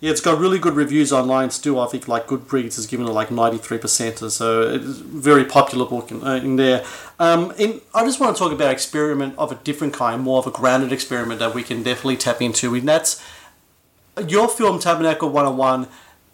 Yeah, 0.00 0.12
it's 0.12 0.20
got 0.20 0.38
really 0.38 0.58
good 0.58 0.74
reviews 0.74 1.12
online 1.12 1.50
still. 1.50 1.80
I 1.80 1.86
think 1.88 2.08
like 2.08 2.28
Goodreads 2.28 2.76
has 2.76 2.86
given 2.86 3.06
it 3.06 3.10
like 3.10 3.30
ninety 3.30 3.58
three 3.58 3.78
percent, 3.78 4.18
so 4.18 4.62
it's 4.62 4.84
a 4.86 5.04
very 5.04 5.44
popular 5.44 5.84
book 5.84 6.10
in, 6.10 6.24
uh, 6.24 6.36
in 6.36 6.56
there. 6.56 6.82
Um, 7.18 7.52
in, 7.58 7.82
I 7.94 8.04
just 8.04 8.20
want 8.20 8.34
to 8.34 8.42
talk 8.42 8.52
about 8.52 8.70
experiment 8.70 9.34
of 9.36 9.52
a 9.52 9.56
different 9.56 9.92
kind, 9.92 10.22
more 10.22 10.38
of 10.38 10.46
a 10.46 10.50
grounded 10.50 10.92
experiment 10.92 11.40
that 11.40 11.54
we 11.54 11.62
can 11.62 11.82
definitely 11.82 12.16
tap 12.16 12.40
into, 12.40 12.74
and 12.74 12.88
that's 12.88 13.22
your 14.26 14.48
film 14.48 14.78
Tabernacle 14.78 15.28
One 15.28 15.44
Hundred 15.44 15.58
One. 15.58 15.88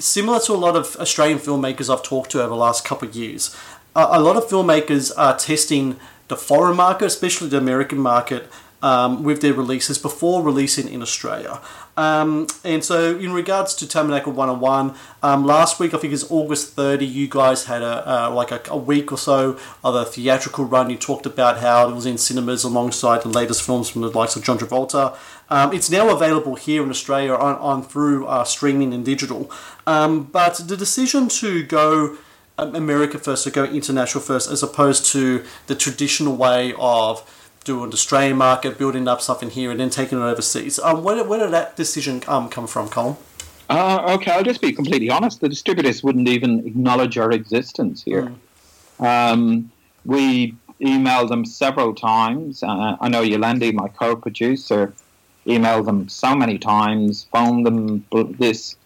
Similar 0.05 0.39
to 0.41 0.53
a 0.53 0.57
lot 0.57 0.77
of 0.77 0.97
Australian 0.97 1.39
filmmakers 1.39 1.91
I've 1.91 2.03
talked 2.03 2.31
to 2.33 2.41
over 2.41 2.51
the 2.51 2.57
last 2.57 2.85
couple 2.85 3.09
of 3.09 3.17
years, 3.17 3.57
a 3.97 4.21
lot 4.21 4.37
of 4.37 4.45
filmmakers 4.45 5.11
are 5.17 5.35
testing 5.35 5.99
the 6.29 6.37
foreign 6.37 6.77
market, 6.77 7.07
especially 7.07 7.49
the 7.49 7.57
American 7.57 7.97
market, 7.97 8.51
um, 8.85 9.25
with 9.25 9.41
their 9.41 9.55
releases 9.55 9.97
before 9.97 10.43
releasing 10.43 10.89
in 10.89 11.01
Australia. 11.01 11.59
Um, 11.97 12.49
and 12.65 12.85
so, 12.85 13.17
in 13.17 13.33
regards 13.33 13.73
to 13.77 13.89
Tabernacle 13.89 14.33
101, 14.33 14.95
um, 15.23 15.47
last 15.47 15.81
week, 15.81 15.95
I 15.95 15.99
think 15.99 16.13
it's 16.13 16.31
August 16.31 16.75
30, 16.75 17.07
you 17.07 17.27
guys 17.27 17.65
had 17.65 17.81
a 17.81 18.27
uh, 18.27 18.31
like 18.31 18.51
a, 18.51 18.61
a, 18.69 18.77
week 18.77 19.11
or 19.11 19.17
so 19.17 19.59
of 19.83 19.95
a 19.95 20.05
theatrical 20.05 20.67
run. 20.67 20.91
You 20.91 20.99
talked 20.99 21.25
about 21.25 21.61
how 21.61 21.89
it 21.89 21.95
was 21.95 22.05
in 22.05 22.19
cinemas 22.19 22.63
alongside 22.63 23.23
the 23.23 23.31
latest 23.31 23.63
films 23.63 23.89
from 23.89 24.03
the 24.03 24.11
likes 24.11 24.37
of 24.37 24.45
John 24.45 24.59
Travolta. 24.59 25.17
Um, 25.49 25.73
it's 25.73 25.91
now 25.91 26.15
available 26.15 26.57
here 26.57 26.83
in 26.83 26.91
Australia 26.91 27.33
on, 27.33 27.57
on 27.57 27.83
through 27.83 28.27
uh, 28.27 28.45
streaming 28.45 28.93
and 28.93 29.05
digital. 29.05 29.51
Um, 29.87 30.25
but 30.25 30.57
the 30.57 30.77
decision 30.77 31.29
to 31.29 31.63
go 31.63 32.19
um, 32.59 32.75
America 32.75 33.19
first, 33.19 33.45
to 33.45 33.51
go 33.51 33.65
international 33.65 34.23
first, 34.23 34.51
as 34.51 34.63
opposed 34.63 35.07
to 35.13 35.45
the 35.69 35.75
traditional 35.75 36.37
way 36.37 36.75
of 36.77 37.44
doing 37.65 37.91
the 37.91 37.95
Australian 37.95 38.37
market, 38.37 38.79
building 38.79 39.09
up 39.09 39.21
something 39.21 39.51
here, 39.51 39.71
and 39.71 39.81
then 39.81 39.91
taking 39.91 40.19
it 40.19 40.23
overseas. 40.23 40.79
Um, 40.79 41.03
where, 41.03 41.23
where 41.25 41.41
did 41.41 41.51
that 41.53 41.77
decision 41.77 42.23
um, 42.29 42.49
come 42.49 42.67
from, 42.67 42.89
Colm? 42.89 43.17
Uh, 43.71 44.15
okay, 44.17 44.31
I'll 44.31 44.43
just 44.43 44.61
be 44.61 44.73
completely 44.73 45.11
honest. 45.11 45.41
The 45.41 45.49
distributors 45.49 46.03
wouldn't 46.03 46.29
even 46.29 46.67
acknowledge 46.67 47.17
our 47.17 47.31
existence 47.31 48.03
here. 48.03 48.33
Mm. 49.01 49.33
Um, 49.33 49.73
we 50.05 50.55
emailed 50.81 51.31
them 51.31 51.45
several 51.47 51.95
times. 51.95 52.63
Uh, 52.63 52.97
I 53.01 53.09
know 53.09 53.23
Yolandi, 53.23 53.73
my 53.73 53.89
co-producer, 53.89 54.93
emailed 55.47 55.87
them 55.87 56.09
so 56.09 56.35
many 56.35 56.59
times, 56.59 57.27
phoned 57.33 57.65
them 57.65 58.05
this, 58.39 58.77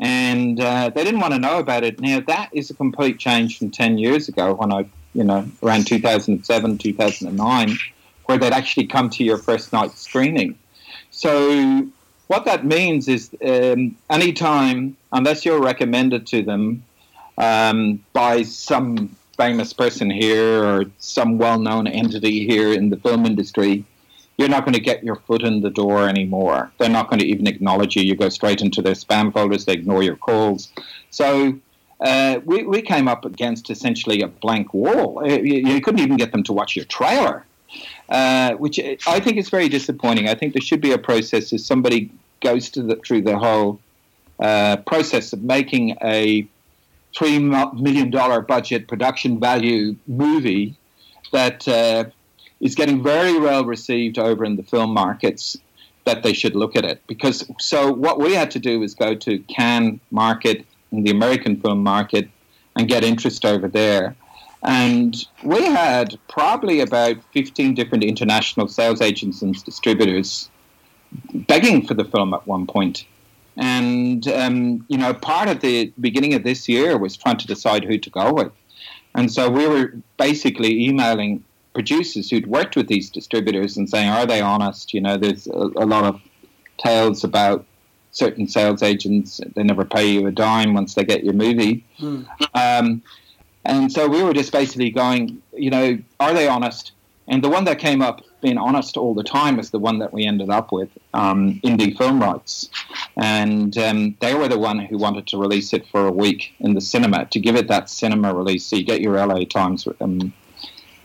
and 0.00 0.60
uh, 0.60 0.90
they 0.90 1.04
didn't 1.04 1.20
want 1.20 1.32
to 1.34 1.38
know 1.38 1.58
about 1.58 1.84
it. 1.84 2.00
Now 2.00 2.20
that 2.20 2.50
is 2.52 2.70
a 2.70 2.74
complete 2.74 3.18
change 3.18 3.58
from 3.58 3.70
ten 3.70 3.98
years 3.98 4.28
ago 4.28 4.54
when 4.54 4.72
I, 4.72 4.86
you 5.12 5.22
know, 5.22 5.48
around 5.62 5.86
2007, 5.86 6.78
2009 6.78 7.78
where 8.26 8.38
they'd 8.38 8.52
actually 8.52 8.86
come 8.86 9.10
to 9.10 9.24
your 9.24 9.38
first 9.38 9.72
night 9.72 9.92
screening. 9.92 10.58
So 11.10 11.86
what 12.26 12.44
that 12.46 12.64
means 12.64 13.08
is 13.08 13.30
um, 13.44 13.96
anytime, 14.10 14.96
unless 15.12 15.44
you're 15.44 15.60
recommended 15.60 16.26
to 16.28 16.42
them 16.42 16.82
um, 17.38 18.04
by 18.12 18.42
some 18.42 19.14
famous 19.36 19.72
person 19.72 20.10
here 20.10 20.64
or 20.64 20.84
some 20.98 21.38
well-known 21.38 21.86
entity 21.86 22.46
here 22.46 22.72
in 22.72 22.90
the 22.90 22.96
film 22.96 23.26
industry, 23.26 23.84
you're 24.38 24.48
not 24.48 24.64
going 24.64 24.74
to 24.74 24.80
get 24.80 25.04
your 25.04 25.16
foot 25.16 25.42
in 25.42 25.60
the 25.60 25.70
door 25.70 26.08
anymore. 26.08 26.72
They're 26.78 26.88
not 26.88 27.08
going 27.08 27.20
to 27.20 27.26
even 27.26 27.46
acknowledge 27.46 27.94
you. 27.94 28.02
You 28.02 28.16
go 28.16 28.28
straight 28.28 28.62
into 28.62 28.82
their 28.82 28.94
spam 28.94 29.32
folders. 29.32 29.64
They 29.64 29.74
ignore 29.74 30.02
your 30.02 30.16
calls. 30.16 30.72
So 31.10 31.58
uh, 32.00 32.40
we, 32.44 32.64
we 32.64 32.82
came 32.82 33.06
up 33.06 33.24
against 33.24 33.70
essentially 33.70 34.22
a 34.22 34.28
blank 34.28 34.74
wall. 34.74 35.20
Uh, 35.24 35.28
you, 35.28 35.68
you 35.68 35.80
couldn't 35.80 36.00
even 36.00 36.16
get 36.16 36.32
them 36.32 36.42
to 36.44 36.52
watch 36.52 36.74
your 36.74 36.84
trailer. 36.86 37.44
Uh, 38.08 38.52
which 38.54 38.78
I 39.06 39.18
think 39.18 39.38
is 39.38 39.48
very 39.48 39.70
disappointing. 39.70 40.28
I 40.28 40.34
think 40.34 40.52
there 40.52 40.60
should 40.60 40.82
be 40.82 40.92
a 40.92 40.98
process 40.98 41.54
as 41.54 41.64
somebody 41.64 42.10
goes 42.42 42.68
the, 42.68 42.96
through 42.96 43.22
the 43.22 43.38
whole 43.38 43.80
uh, 44.40 44.76
process 44.78 45.32
of 45.32 45.42
making 45.42 45.96
a 46.02 46.46
three 47.16 47.38
million 47.38 48.10
dollar 48.10 48.42
budget 48.42 48.88
production 48.88 49.40
value 49.40 49.96
movie 50.06 50.76
that 51.32 51.66
uh, 51.66 52.04
is 52.60 52.74
getting 52.74 53.02
very 53.02 53.38
well 53.38 53.64
received 53.64 54.18
over 54.18 54.44
in 54.44 54.56
the 54.56 54.62
film 54.62 54.92
markets. 54.92 55.56
That 56.04 56.22
they 56.22 56.34
should 56.34 56.54
look 56.54 56.76
at 56.76 56.84
it 56.84 57.00
because 57.06 57.50
so 57.58 57.90
what 57.90 58.20
we 58.20 58.34
had 58.34 58.50
to 58.50 58.58
do 58.58 58.80
was 58.80 58.94
go 58.94 59.14
to 59.14 59.38
Cannes 59.38 60.00
market 60.10 60.66
in 60.92 61.02
the 61.02 61.10
American 61.10 61.58
film 61.58 61.82
market 61.82 62.28
and 62.76 62.86
get 62.86 63.02
interest 63.02 63.46
over 63.46 63.68
there. 63.68 64.14
And 64.64 65.14
we 65.42 65.62
had 65.66 66.18
probably 66.28 66.80
about 66.80 67.16
15 67.32 67.74
different 67.74 68.02
international 68.02 68.66
sales 68.66 69.02
agents 69.02 69.42
and 69.42 69.62
distributors 69.64 70.48
begging 71.34 71.86
for 71.86 71.94
the 71.94 72.04
film 72.04 72.32
at 72.32 72.46
one 72.46 72.66
point. 72.66 73.04
And, 73.56 74.26
um, 74.28 74.84
you 74.88 74.98
know, 74.98 75.12
part 75.14 75.48
of 75.48 75.60
the 75.60 75.92
beginning 76.00 76.34
of 76.34 76.42
this 76.42 76.68
year 76.68 76.96
was 76.98 77.16
trying 77.16 77.36
to 77.36 77.46
decide 77.46 77.84
who 77.84 77.98
to 77.98 78.10
go 78.10 78.32
with. 78.32 78.52
And 79.14 79.30
so 79.30 79.48
we 79.48 79.68
were 79.68 79.94
basically 80.16 80.86
emailing 80.86 81.44
producers 81.74 82.30
who'd 82.30 82.46
worked 82.46 82.74
with 82.74 82.88
these 82.88 83.10
distributors 83.10 83.76
and 83.76 83.88
saying, 83.88 84.08
are 84.08 84.26
they 84.26 84.40
honest? 84.40 84.94
You 84.94 85.02
know, 85.02 85.16
there's 85.16 85.46
a, 85.46 85.70
a 85.76 85.86
lot 85.86 86.04
of 86.04 86.20
tales 86.78 87.22
about 87.22 87.64
certain 88.12 88.46
sales 88.48 88.82
agents, 88.82 89.40
they 89.54 89.62
never 89.62 89.84
pay 89.84 90.08
you 90.08 90.26
a 90.26 90.30
dime 90.30 90.72
once 90.72 90.94
they 90.94 91.04
get 91.04 91.24
your 91.24 91.34
movie. 91.34 91.84
Hmm. 91.98 92.22
Um, 92.54 93.02
and 93.64 93.90
so 93.90 94.08
we 94.08 94.22
were 94.22 94.32
just 94.32 94.52
basically 94.52 94.90
going, 94.90 95.42
you 95.52 95.70
know, 95.70 95.98
are 96.20 96.34
they 96.34 96.48
honest? 96.48 96.92
And 97.26 97.42
the 97.42 97.48
one 97.48 97.64
that 97.64 97.78
came 97.78 98.02
up 98.02 98.22
being 98.42 98.58
honest 98.58 98.98
all 98.98 99.14
the 99.14 99.22
time 99.22 99.58
is 99.58 99.70
the 99.70 99.78
one 99.78 99.98
that 100.00 100.12
we 100.12 100.26
ended 100.26 100.50
up 100.50 100.70
with, 100.70 100.90
um, 101.14 101.60
Indie 101.64 101.96
Film 101.96 102.20
Rights. 102.20 102.68
And 103.16 103.76
um, 103.78 104.16
they 104.20 104.34
were 104.34 104.48
the 104.48 104.58
one 104.58 104.78
who 104.78 104.98
wanted 104.98 105.26
to 105.28 105.38
release 105.38 105.72
it 105.72 105.86
for 105.86 106.06
a 106.06 106.12
week 106.12 106.54
in 106.60 106.74
the 106.74 106.82
cinema, 106.82 107.24
to 107.26 107.40
give 107.40 107.56
it 107.56 107.68
that 107.68 107.88
cinema 107.88 108.34
release. 108.34 108.66
So 108.66 108.76
you 108.76 108.84
get 108.84 109.00
your 109.00 109.14
LA 109.24 109.44
Times, 109.44 109.88
um, 110.00 110.34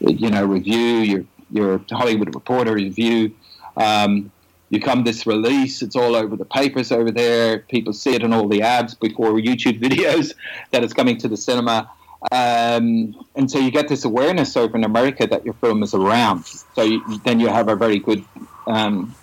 you 0.01 0.29
know, 0.29 0.43
review, 0.43 0.97
your, 0.99 1.25
your 1.51 1.81
Hollywood 1.89 2.35
Reporter 2.35 2.73
review. 2.73 3.33
Um, 3.77 4.31
you 4.69 4.81
come 4.81 5.03
this 5.03 5.25
release, 5.25 5.81
it's 5.81 5.95
all 5.95 6.15
over 6.15 6.35
the 6.35 6.45
papers 6.45 6.91
over 6.91 7.09
there. 7.09 7.59
People 7.59 7.93
see 7.93 8.13
it 8.13 8.21
in 8.21 8.33
all 8.33 8.47
the 8.47 8.61
ads 8.61 8.93
before 8.93 9.31
YouTube 9.33 9.79
videos 9.81 10.35
that 10.71 10.83
it's 10.83 10.93
coming 10.93 11.17
to 11.19 11.29
the 11.29 11.37
cinema. 11.37 11.89
Um, 12.31 13.25
and 13.35 13.49
so 13.49 13.59
you 13.59 13.71
get 13.71 13.87
this 13.87 14.03
awareness 14.03 14.57
over 14.57 14.75
in 14.77 14.83
America 14.83 15.25
that 15.27 15.45
your 15.45 15.53
film 15.55 15.83
is 15.83 15.93
around. 15.93 16.45
So 16.75 16.83
you, 16.83 17.19
then 17.19 17.39
you 17.39 17.47
have 17.47 17.69
a 17.69 17.75
very 17.75 17.99
good 17.99 18.25
um, 18.67 19.15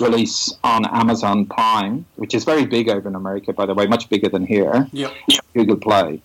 release 0.00 0.54
on 0.64 0.86
Amazon 0.86 1.46
Prime, 1.46 2.06
which 2.16 2.34
is 2.34 2.44
very 2.44 2.64
big 2.64 2.88
over 2.88 3.08
in 3.08 3.14
America, 3.14 3.52
by 3.52 3.66
the 3.66 3.74
way, 3.74 3.86
much 3.86 4.08
bigger 4.08 4.28
than 4.28 4.46
here. 4.46 4.88
Yep. 4.92 5.12
Google 5.54 5.76
Play. 5.76 6.22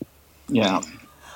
Yeah. 0.48 0.82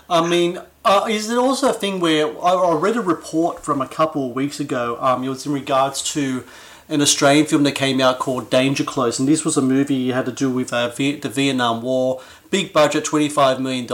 I 0.09 0.27
mean, 0.27 0.59
uh, 0.85 1.07
is 1.09 1.29
it 1.29 1.37
also 1.37 1.69
a 1.69 1.73
thing 1.73 1.99
where 1.99 2.27
I, 2.41 2.53
I, 2.53 2.75
read 2.75 2.95
a 2.95 3.01
report 3.01 3.63
from 3.63 3.81
a 3.81 3.87
couple 3.87 4.29
of 4.29 4.35
weeks 4.35 4.59
ago? 4.59 4.97
Um, 5.01 5.23
it 5.23 5.29
was 5.29 5.45
in 5.45 5.51
regards 5.51 6.01
to 6.13 6.45
an 6.89 7.01
Australian 7.01 7.45
film 7.45 7.63
that 7.63 7.73
came 7.73 7.99
out 7.99 8.19
called 8.19 8.49
Danger 8.49 8.83
Close, 8.83 9.19
and 9.19 9.27
this 9.27 9.43
was 9.43 9.57
a 9.57 9.61
movie 9.61 10.11
had 10.11 10.25
to 10.25 10.31
do 10.31 10.49
with 10.49 10.71
uh, 10.71 10.87
the 10.87 11.29
Vietnam 11.33 11.81
War 11.81 12.21
big 12.49 12.73
budget, 12.73 13.05
$25 13.05 13.59
million. 13.59 13.87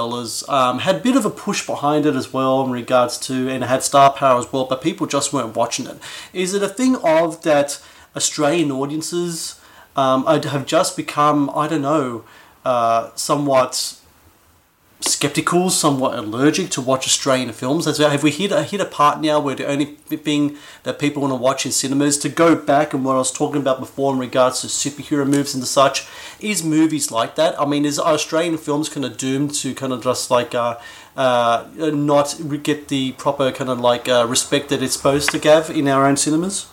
Um, 0.47 0.79
had 0.79 0.97
a 0.97 0.99
bit 0.99 1.15
of 1.15 1.25
a 1.25 1.29
push 1.29 1.65
behind 1.65 2.05
it 2.05 2.15
as 2.15 2.33
well 2.33 2.63
in 2.63 2.71
regards 2.71 3.17
to, 3.19 3.49
and 3.49 3.63
it 3.63 3.67
had 3.67 3.83
star 3.83 4.11
power 4.11 4.39
as 4.39 4.51
well, 4.51 4.65
but 4.65 4.81
people 4.81 5.07
just 5.07 5.33
weren't 5.33 5.55
watching 5.55 5.87
it. 5.87 5.97
Is 6.33 6.53
it 6.53 6.63
a 6.63 6.69
thing 6.69 6.95
of 6.97 7.41
that 7.43 7.81
Australian 8.15 8.71
audiences 8.71 9.59
um, 9.95 10.25
have 10.25 10.65
just 10.65 10.95
become, 10.95 11.49
I 11.55 11.67
don't 11.67 11.81
know, 11.81 12.23
uh, 12.65 13.11
somewhat 13.15 13.99
skeptical, 15.03 15.69
somewhat 15.69 16.17
allergic 16.17 16.69
to 16.71 16.81
watch 16.81 17.05
Australian 17.05 17.51
films. 17.51 17.87
As 17.87 17.97
have 17.97 18.23
we 18.23 18.31
hit 18.31 18.51
a 18.51 18.63
hit 18.63 18.79
a 18.79 18.85
part 18.85 19.19
now 19.19 19.39
where 19.39 19.55
the 19.55 19.65
only 19.65 19.85
thing 19.85 20.57
that 20.83 20.99
people 20.99 21.21
want 21.21 21.31
to 21.31 21.35
watch 21.35 21.65
in 21.65 21.71
cinemas 21.71 22.17
to 22.19 22.29
go 22.29 22.55
back 22.55 22.93
and 22.93 23.03
what 23.03 23.15
I 23.15 23.17
was 23.17 23.31
talking 23.31 23.61
about 23.61 23.79
before 23.79 24.13
in 24.13 24.19
regards 24.19 24.61
to 24.61 24.67
superhero 24.67 25.25
movies 25.25 25.53
and 25.53 25.61
the 25.61 25.67
such 25.67 26.07
is 26.39 26.63
movies 26.63 27.11
like 27.11 27.35
that. 27.35 27.59
I 27.59 27.65
mean, 27.65 27.85
is 27.85 27.99
Australian 27.99 28.57
films 28.57 28.89
kind 28.89 29.05
of 29.05 29.17
doomed 29.17 29.53
to 29.55 29.73
kind 29.75 29.91
of 29.91 30.03
just 30.03 30.31
like 30.31 30.55
uh, 30.55 30.77
uh, 31.17 31.65
not 31.77 32.39
get 32.63 32.87
the 32.87 33.11
proper 33.13 33.51
kind 33.51 33.69
of 33.69 33.79
like 33.79 34.07
uh, 34.07 34.25
respect 34.27 34.69
that 34.69 34.81
it's 34.81 34.95
supposed 34.95 35.31
to 35.31 35.39
give 35.39 35.69
in 35.69 35.87
our 35.87 36.05
own 36.07 36.17
cinemas? 36.17 36.67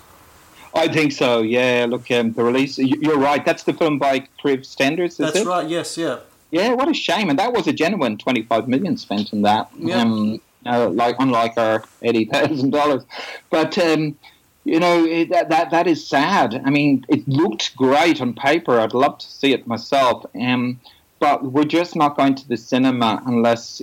I 0.72 0.86
think 0.86 1.10
so. 1.12 1.42
Yeah. 1.42 1.86
Look, 1.88 2.10
um, 2.12 2.32
the 2.32 2.44
release. 2.44 2.78
You're 2.78 3.18
right. 3.18 3.44
That's 3.44 3.64
the 3.64 3.72
film 3.72 3.98
by 3.98 4.28
Kriv 4.42 4.64
Stenders. 4.64 5.16
That's 5.16 5.36
it? 5.36 5.46
right. 5.46 5.68
Yes. 5.68 5.98
Yeah. 5.98 6.20
Yeah, 6.50 6.72
what 6.74 6.88
a 6.88 6.94
shame, 6.94 7.30
and 7.30 7.38
that 7.38 7.52
was 7.52 7.66
a 7.66 7.72
genuine 7.72 8.18
twenty-five 8.18 8.68
million 8.68 8.96
spent 8.96 9.32
in 9.32 9.42
that. 9.42 9.70
Yeah. 9.78 10.02
Um, 10.02 10.40
uh, 10.66 10.90
like 10.90 11.16
unlike 11.18 11.56
our 11.56 11.84
eighty 12.02 12.24
thousand 12.24 12.70
dollars, 12.70 13.04
but 13.50 13.78
um, 13.78 14.18
you 14.64 14.78
know 14.78 15.04
it, 15.04 15.30
that, 15.30 15.48
that 15.48 15.70
that 15.70 15.86
is 15.86 16.06
sad. 16.06 16.60
I 16.64 16.70
mean, 16.70 17.04
it 17.08 17.26
looked 17.28 17.76
great 17.76 18.20
on 18.20 18.34
paper. 18.34 18.78
I'd 18.80 18.94
love 18.94 19.18
to 19.18 19.26
see 19.26 19.52
it 19.52 19.66
myself. 19.66 20.26
Um, 20.34 20.80
but 21.18 21.44
we're 21.44 21.64
just 21.64 21.94
not 21.94 22.16
going 22.16 22.34
to 22.34 22.48
the 22.48 22.56
cinema 22.56 23.22
unless 23.26 23.82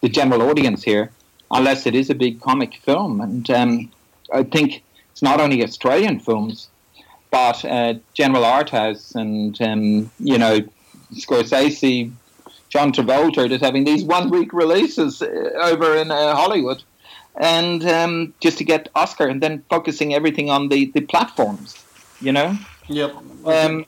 the 0.00 0.08
general 0.08 0.42
audience 0.42 0.82
here, 0.82 1.10
unless 1.50 1.86
it 1.86 1.94
is 1.94 2.08
a 2.08 2.14
big 2.14 2.40
comic 2.40 2.74
film. 2.76 3.20
And 3.20 3.50
um, 3.50 3.92
I 4.32 4.44
think 4.44 4.82
it's 5.10 5.20
not 5.20 5.40
only 5.40 5.64
Australian 5.64 6.20
films, 6.20 6.68
but 7.30 7.64
uh, 7.64 7.94
General 8.14 8.44
Art 8.44 8.70
House 8.70 9.14
and 9.14 9.60
um, 9.60 10.10
you 10.20 10.38
know 10.38 10.60
Scorsese, 11.12 12.12
John 12.68 12.92
Travolta 12.92 13.48
just 13.48 13.64
having 13.64 13.84
these 13.84 14.04
one 14.04 14.30
week 14.30 14.52
releases 14.52 15.22
uh, 15.22 15.50
over 15.60 15.96
in 15.96 16.10
uh, 16.10 16.34
Hollywood, 16.34 16.82
and 17.40 17.84
um, 17.86 18.34
just 18.40 18.58
to 18.58 18.64
get 18.64 18.88
Oscar, 18.94 19.26
and 19.26 19.42
then 19.42 19.62
focusing 19.70 20.14
everything 20.14 20.50
on 20.50 20.68
the 20.68 20.86
the 20.92 21.00
platforms. 21.00 21.82
You 22.20 22.32
know. 22.32 22.56
Yep. 22.88 23.14
Um, 23.44 23.86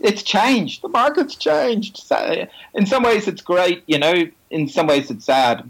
it's 0.00 0.22
changed. 0.22 0.82
The 0.82 0.88
market's 0.88 1.34
changed. 1.34 2.00
In 2.74 2.86
some 2.86 3.02
ways, 3.02 3.28
it's 3.28 3.42
great. 3.42 3.82
You 3.86 3.98
know, 3.98 4.26
in 4.50 4.68
some 4.68 4.86
ways, 4.86 5.10
it's 5.10 5.24
sad. 5.24 5.68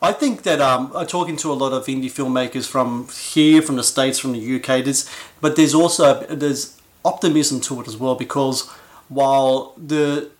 I 0.00 0.12
think 0.12 0.42
that 0.42 0.60
um, 0.60 0.90
I'm 0.96 1.06
talking 1.06 1.36
to 1.36 1.52
a 1.52 1.54
lot 1.54 1.72
of 1.72 1.86
indie 1.86 2.10
filmmakers 2.10 2.66
from 2.66 3.06
here, 3.08 3.62
from 3.62 3.76
the 3.76 3.84
states, 3.84 4.18
from 4.18 4.32
the 4.32 4.56
UK. 4.56 4.84
There's, 4.84 5.08
but 5.40 5.54
there's 5.54 5.74
also 5.74 6.24
there's 6.26 6.80
optimism 7.04 7.60
to 7.60 7.80
it 7.80 7.88
as 7.88 7.96
well 7.96 8.14
because 8.16 8.68
while 9.14 9.74
the 9.76 10.30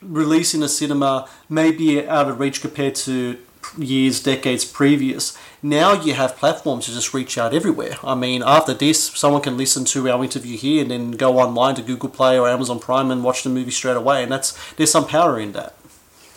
release 0.00 0.54
in 0.54 0.62
a 0.62 0.68
cinema 0.68 1.28
may 1.48 1.70
be 1.70 2.06
out 2.06 2.28
of 2.28 2.40
reach 2.40 2.60
compared 2.60 2.94
to 2.94 3.38
years, 3.78 4.22
decades 4.22 4.64
previous, 4.64 5.38
now 5.62 5.92
you 5.92 6.14
have 6.14 6.36
platforms 6.36 6.86
to 6.86 6.92
just 6.92 7.14
reach 7.14 7.38
out 7.38 7.54
everywhere. 7.54 7.96
I 8.02 8.14
mean, 8.14 8.42
after 8.44 8.74
this, 8.74 9.04
someone 9.04 9.42
can 9.42 9.56
listen 9.56 9.84
to 9.86 10.10
our 10.10 10.22
interview 10.22 10.56
here 10.56 10.82
and 10.82 10.90
then 10.90 11.12
go 11.12 11.38
online 11.38 11.76
to 11.76 11.82
Google 11.82 12.08
Play 12.08 12.38
or 12.38 12.48
Amazon 12.48 12.80
Prime 12.80 13.10
and 13.10 13.22
watch 13.22 13.44
the 13.44 13.50
movie 13.50 13.70
straight 13.70 13.96
away, 13.96 14.22
and 14.22 14.32
that's 14.32 14.74
there's 14.74 14.90
some 14.90 15.06
power 15.06 15.38
in 15.38 15.52
that. 15.52 15.74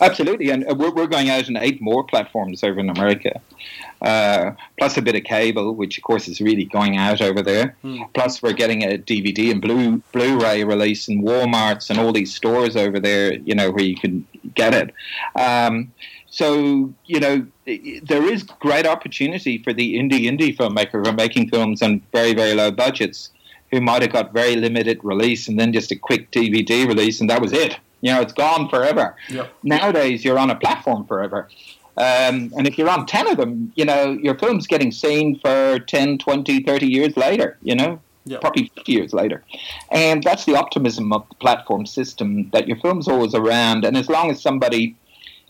Absolutely, 0.01 0.49
and 0.49 0.65
we're, 0.77 0.91
we're 0.91 1.07
going 1.07 1.29
out 1.29 1.47
on 1.47 1.55
eight 1.57 1.81
more 1.81 2.03
platforms 2.03 2.63
over 2.63 2.79
in 2.79 2.89
America, 2.89 3.39
uh, 4.01 4.51
plus 4.77 4.97
a 4.97 5.01
bit 5.01 5.15
of 5.15 5.23
cable, 5.23 5.73
which 5.73 5.97
of 5.97 6.03
course 6.03 6.27
is 6.27 6.41
really 6.41 6.65
going 6.65 6.97
out 6.97 7.21
over 7.21 7.41
there. 7.41 7.77
Mm. 7.83 8.13
Plus, 8.13 8.41
we're 8.41 8.53
getting 8.53 8.83
a 8.83 8.97
DVD 8.97 9.51
and 9.51 9.61
Blu 9.61 10.01
Blu-ray 10.11 10.63
release 10.65 11.07
in 11.07 11.23
WalMarts 11.23 11.89
and 11.89 11.97
all 11.97 12.11
these 12.11 12.35
stores 12.35 12.75
over 12.75 12.99
there, 12.99 13.35
you 13.35 13.55
know, 13.55 13.71
where 13.71 13.85
you 13.85 13.95
can 13.95 14.27
get 14.53 14.73
it. 14.73 14.93
Um, 15.35 15.93
so 16.29 16.93
you 17.05 17.21
know, 17.21 17.47
there 17.65 18.23
is 18.23 18.43
great 18.43 18.85
opportunity 18.85 19.63
for 19.63 19.71
the 19.71 19.95
indie 19.97 20.23
indie 20.23 20.55
filmmaker 20.55 21.03
who 21.03 21.09
are 21.09 21.13
making 21.13 21.49
films 21.49 21.81
on 21.81 22.01
very 22.11 22.33
very 22.33 22.53
low 22.53 22.69
budgets, 22.69 23.29
who 23.71 23.79
might 23.79 24.01
have 24.01 24.11
got 24.11 24.33
very 24.33 24.57
limited 24.57 24.99
release 25.03 25.47
and 25.47 25.57
then 25.57 25.71
just 25.71 25.91
a 25.91 25.95
quick 25.95 26.31
DVD 26.31 26.85
release 26.85 27.21
and 27.21 27.29
that 27.29 27.41
was 27.41 27.53
it 27.53 27.79
you 28.05 28.11
know, 28.11 28.21
it's 28.21 28.33
gone 28.33 28.69
forever. 28.69 29.15
Yep. 29.29 29.51
Nowadays, 29.63 30.23
you're 30.23 30.37
on 30.37 30.51
a 30.51 30.55
platform 30.55 31.07
forever. 31.07 31.49
Um, 31.97 32.53
and 32.55 32.67
if 32.67 32.77
you're 32.77 32.87
on 32.87 33.07
10 33.07 33.31
of 33.31 33.37
them, 33.37 33.73
you 33.75 33.83
know, 33.83 34.11
your 34.11 34.37
film's 34.37 34.67
getting 34.67 34.91
seen 34.91 35.39
for 35.39 35.79
10, 35.79 36.19
20, 36.19 36.61
30 36.61 36.85
years 36.85 37.17
later, 37.17 37.57
you 37.63 37.73
know, 37.73 37.99
yep. 38.25 38.41
probably 38.41 38.71
50 38.75 38.91
years 38.91 39.11
later. 39.11 39.43
And 39.89 40.21
that's 40.21 40.45
the 40.45 40.55
optimism 40.55 41.11
of 41.13 41.27
the 41.29 41.35
platform 41.35 41.87
system 41.87 42.47
that 42.51 42.67
your 42.67 42.77
film's 42.77 43.07
always 43.07 43.33
around. 43.33 43.85
And 43.85 43.97
as 43.97 44.07
long 44.07 44.29
as 44.29 44.39
somebody 44.39 44.95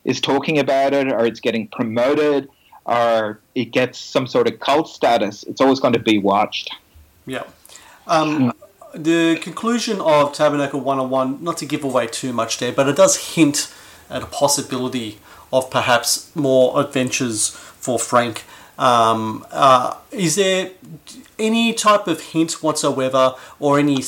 is 0.05 0.21
talking 0.21 0.57
about 0.57 0.93
it 0.93 1.11
or 1.11 1.25
it's 1.25 1.41
getting 1.41 1.67
promoted 1.67 2.47
or 2.85 3.41
it 3.53 3.71
gets 3.73 3.99
some 3.99 4.27
sort 4.27 4.47
of 4.47 4.61
cult 4.61 4.87
status, 4.87 5.43
it's 5.43 5.59
always 5.59 5.81
going 5.81 5.93
to 5.93 5.99
be 5.99 6.19
watched. 6.19 6.73
Yeah. 7.25 7.43
Um, 8.07 8.53
the 8.95 9.38
conclusion 9.41 9.99
of 9.99 10.34
Tabernacle 10.34 10.79
101, 10.79 11.43
not 11.43 11.58
to 11.58 11.65
give 11.65 11.84
away 11.84 12.08
too 12.08 12.31
much 12.34 12.60
there, 12.60 12.71
but 12.71 12.88
it 12.88 12.95
does 12.95 13.36
hint 13.36 13.73
at 14.10 14.23
a 14.23 14.25
possibility 14.25 15.19
of 15.51 15.69
perhaps 15.69 16.34
more 16.36 16.79
adventures 16.79 17.49
for 17.49 17.99
Frank. 17.99 18.43
Um, 18.77 19.45
uh, 19.51 19.95
is 20.12 20.36
there 20.36 20.71
any 21.39 21.73
type 21.73 22.08
of 22.08 22.21
hint 22.21 22.63
whatsoever 22.63 23.36
or 23.60 23.79
any 23.79 24.01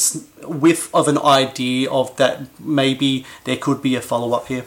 whiff 0.44 0.94
of 0.94 1.08
an 1.08 1.18
idea 1.18 1.90
of 1.90 2.16
that 2.18 2.60
maybe 2.60 3.26
there 3.46 3.58
could 3.58 3.82
be 3.82 3.96
a 3.96 4.02
follow 4.02 4.34
up 4.36 4.48
here? 4.48 4.66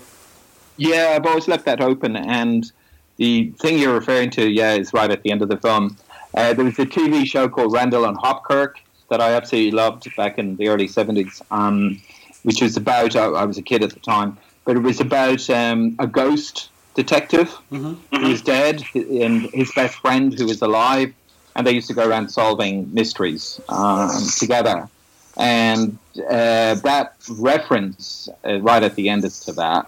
Yeah, 0.77 1.13
I've 1.15 1.27
always 1.27 1.49
left 1.49 1.65
that 1.67 1.81
open. 1.81 2.17
And 2.17 2.71
the 3.17 3.53
thing 3.59 3.79
you're 3.79 3.95
referring 3.95 4.31
to, 4.31 4.49
yeah, 4.49 4.73
is 4.75 4.93
right 4.93 5.11
at 5.11 5.23
the 5.23 5.31
end 5.31 5.43
of 5.43 5.49
the 5.49 5.59
film. 5.59 5.97
Uh, 6.35 6.55
there 6.55 6.65
was 6.65 6.79
a 6.79 6.87
TV 6.87 7.27
show 7.27 7.49
called 7.49 7.73
Randall 7.73 8.05
and 8.05 8.17
Hopkirk 8.17 8.75
that 9.11 9.21
I 9.21 9.33
absolutely 9.33 9.73
loved 9.73 10.09
back 10.17 10.39
in 10.39 10.57
the 10.57 10.69
early 10.69 10.89
70s, 10.89 11.43
um, 11.51 12.01
which 12.43 12.63
was 12.63 12.77
about, 12.77 13.15
I, 13.17 13.25
I, 13.27 13.45
was 13.45 13.59
a 13.59 13.63
kid 13.63 13.83
at 13.83 13.91
the 13.91 14.01
time, 14.01 14.39
but 14.65 14.77
it 14.77 14.81
was 14.81 15.01
about 15.01 15.49
um, 15.51 15.97
a 15.99 16.07
ghost 16.07 16.71
detective 16.95 17.49
mm-hmm. 17.71 17.95
who 18.17 18.29
was 18.31 18.43
dead 18.43 18.83
and 18.95 19.43
his 19.53 19.71
best 19.73 19.97
friend 19.97 20.37
who 20.39 20.47
was 20.47 20.63
alive, 20.63 21.13
and 21.55 21.67
they 21.67 21.73
used 21.73 21.89
to 21.89 21.95
go 21.95 22.09
around 22.09 22.31
solving 22.31 22.93
mysteries 22.95 23.61
um, 23.69 24.11
together. 24.39 24.89
And 25.37 25.99
uh, 26.29 26.75
that 26.75 27.15
reference 27.29 28.29
uh, 28.45 28.61
right 28.61 28.83
at 28.83 28.95
the 28.95 29.09
end 29.09 29.25
is 29.25 29.41
to 29.41 29.53
that. 29.53 29.87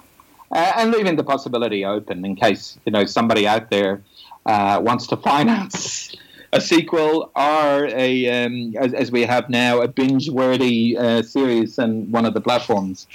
Uh, 0.51 0.73
and 0.77 0.91
leaving 0.91 1.17
the 1.17 1.25
possibility 1.25 1.85
open 1.85 2.25
in 2.25 2.37
case 2.37 2.79
you 2.85 2.93
know 2.93 3.07
somebody 3.07 3.49
out 3.49 3.71
there 3.71 4.03
uh, 4.45 4.79
wants 4.83 5.07
to 5.07 5.17
finance 5.17 6.15
a 6.53 6.61
sequel 6.61 7.31
or 7.35 7.87
a 7.87 8.45
um, 8.45 8.75
as, 8.77 8.93
as, 8.93 9.11
we 9.11 9.23
have 9.23 9.49
now 9.49 9.81
a 9.81 9.89
binge-worthy 9.89 10.97
uh, 10.99 11.23
series 11.23 11.79
on 11.79 12.11
one 12.11 12.27
of 12.27 12.35
the 12.35 12.41
platforms. 12.41 13.07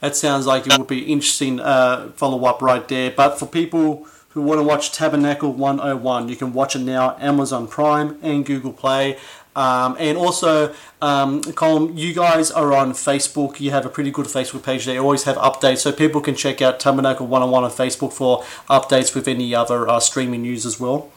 That 0.00 0.16
sounds 0.16 0.46
like 0.46 0.66
it 0.66 0.78
would 0.78 0.86
be 0.86 1.00
interesting 1.00 1.60
uh, 1.60 2.10
follow-up 2.16 2.62
right 2.62 2.86
there. 2.86 3.10
But 3.10 3.38
for 3.38 3.46
people 3.46 4.06
who 4.30 4.42
want 4.42 4.60
to 4.60 4.62
watch 4.62 4.92
Tabernacle 4.92 5.52
101, 5.52 6.28
you 6.28 6.36
can 6.36 6.52
watch 6.52 6.76
it 6.76 6.80
now 6.80 7.10
on 7.10 7.20
Amazon 7.20 7.66
Prime 7.66 8.18
and 8.22 8.46
Google 8.46 8.72
Play. 8.72 9.18
Um, 9.56 9.96
and 9.98 10.16
also, 10.16 10.72
um, 11.02 11.42
Colm, 11.42 11.98
you 11.98 12.14
guys 12.14 12.52
are 12.52 12.72
on 12.72 12.92
Facebook. 12.92 13.58
You 13.58 13.72
have 13.72 13.84
a 13.84 13.88
pretty 13.88 14.12
good 14.12 14.26
Facebook 14.26 14.62
page. 14.62 14.86
They 14.86 14.98
always 14.98 15.24
have 15.24 15.36
updates, 15.36 15.78
so 15.78 15.90
people 15.90 16.20
can 16.20 16.36
check 16.36 16.62
out 16.62 16.78
Tabernacle 16.78 17.26
101 17.26 17.64
on 17.64 17.70
Facebook 17.70 18.12
for 18.12 18.44
updates 18.70 19.16
with 19.16 19.26
any 19.26 19.54
other 19.56 19.88
uh, 19.88 19.98
streaming 19.98 20.42
news 20.42 20.64
as 20.64 20.78
well. 20.78 21.10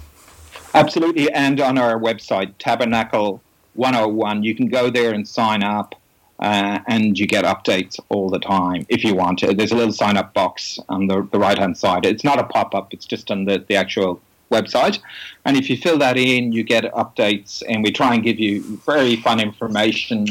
Absolutely, 0.73 1.31
and 1.31 1.59
on 1.59 1.77
our 1.77 1.99
website, 1.99 2.53
Tabernacle 2.57 3.41
101, 3.73 4.43
you 4.43 4.55
can 4.55 4.67
go 4.67 4.89
there 4.89 5.13
and 5.13 5.27
sign 5.27 5.63
up, 5.63 5.95
uh, 6.39 6.79
and 6.87 7.19
you 7.19 7.27
get 7.27 7.43
updates 7.43 7.99
all 8.09 8.29
the 8.29 8.39
time 8.39 8.85
if 8.89 9.03
you 9.03 9.13
want 9.13 9.39
to. 9.39 9.53
There's 9.53 9.71
a 9.71 9.75
little 9.75 9.93
sign 9.93 10.17
up 10.17 10.33
box 10.33 10.79
on 10.87 11.07
the, 11.07 11.27
the 11.31 11.39
right 11.39 11.57
hand 11.57 11.77
side. 11.77 12.05
It's 12.05 12.23
not 12.23 12.39
a 12.39 12.43
pop 12.43 12.73
up, 12.73 12.93
it's 12.93 13.05
just 13.05 13.29
on 13.31 13.45
the, 13.45 13.63
the 13.67 13.75
actual 13.75 14.21
website. 14.49 14.99
And 15.45 15.57
if 15.57 15.69
you 15.69 15.77
fill 15.77 15.97
that 15.99 16.17
in, 16.17 16.51
you 16.51 16.63
get 16.63 16.85
updates, 16.93 17.63
and 17.67 17.83
we 17.83 17.91
try 17.91 18.13
and 18.13 18.23
give 18.23 18.39
you 18.39 18.77
very 18.85 19.17
fun 19.17 19.39
information 19.39 20.27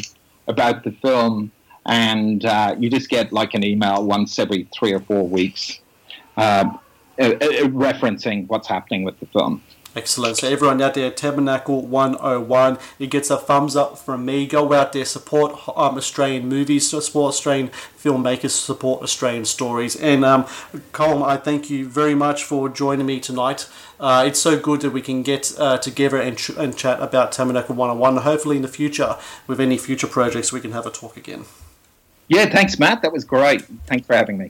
about 0.48 0.84
the 0.84 0.92
film. 0.92 1.52
And 1.86 2.44
uh, 2.44 2.76
you 2.78 2.88
just 2.90 3.08
get 3.08 3.32
like 3.32 3.54
an 3.54 3.64
email 3.64 4.04
once 4.04 4.38
every 4.38 4.68
three 4.74 4.92
or 4.92 5.00
four 5.00 5.26
weeks 5.26 5.80
uh, 6.36 6.64
uh, 7.18 7.24
uh 7.24 7.68
referencing 7.68 8.46
what's 8.48 8.68
happening 8.68 9.02
with 9.02 9.18
the 9.20 9.26
film. 9.26 9.62
Excellent. 9.96 10.36
So 10.36 10.48
everyone 10.48 10.80
out 10.80 10.94
there, 10.94 11.10
Tabernacle 11.10 11.84
101, 11.84 12.78
it 13.00 13.10
gets 13.10 13.28
a 13.28 13.36
thumbs 13.36 13.74
up 13.74 13.98
from 13.98 14.24
me. 14.24 14.46
Go 14.46 14.72
out 14.72 14.92
there, 14.92 15.04
support 15.04 15.52
um, 15.76 15.96
Australian 15.96 16.48
movies, 16.48 16.88
support 16.88 17.30
Australian 17.30 17.70
filmmakers, 17.70 18.50
support 18.50 19.02
Australian 19.02 19.44
stories. 19.44 19.96
And 19.96 20.24
um, 20.24 20.44
Colm, 20.92 21.24
I 21.26 21.36
thank 21.36 21.70
you 21.70 21.88
very 21.88 22.14
much 22.14 22.44
for 22.44 22.68
joining 22.68 23.06
me 23.06 23.18
tonight. 23.18 23.68
Uh, 23.98 24.24
it's 24.26 24.38
so 24.40 24.58
good 24.58 24.80
that 24.82 24.90
we 24.90 25.02
can 25.02 25.22
get 25.24 25.52
uh, 25.58 25.76
together 25.78 26.20
and, 26.20 26.38
ch- 26.38 26.50
and 26.50 26.76
chat 26.76 27.02
about 27.02 27.32
Tabernacle 27.32 27.74
101. 27.74 28.22
Hopefully 28.22 28.56
in 28.56 28.62
the 28.62 28.68
future, 28.68 29.16
with 29.48 29.60
any 29.60 29.76
future 29.76 30.06
projects, 30.06 30.52
we 30.52 30.60
can 30.60 30.70
have 30.70 30.86
a 30.86 30.90
talk 30.90 31.16
again. 31.16 31.44
Yeah, 32.28 32.46
thanks, 32.46 32.78
Matt. 32.78 33.02
That 33.02 33.12
was 33.12 33.24
great. 33.24 33.62
Thanks 33.86 34.06
for 34.06 34.14
having 34.14 34.38
me. 34.38 34.48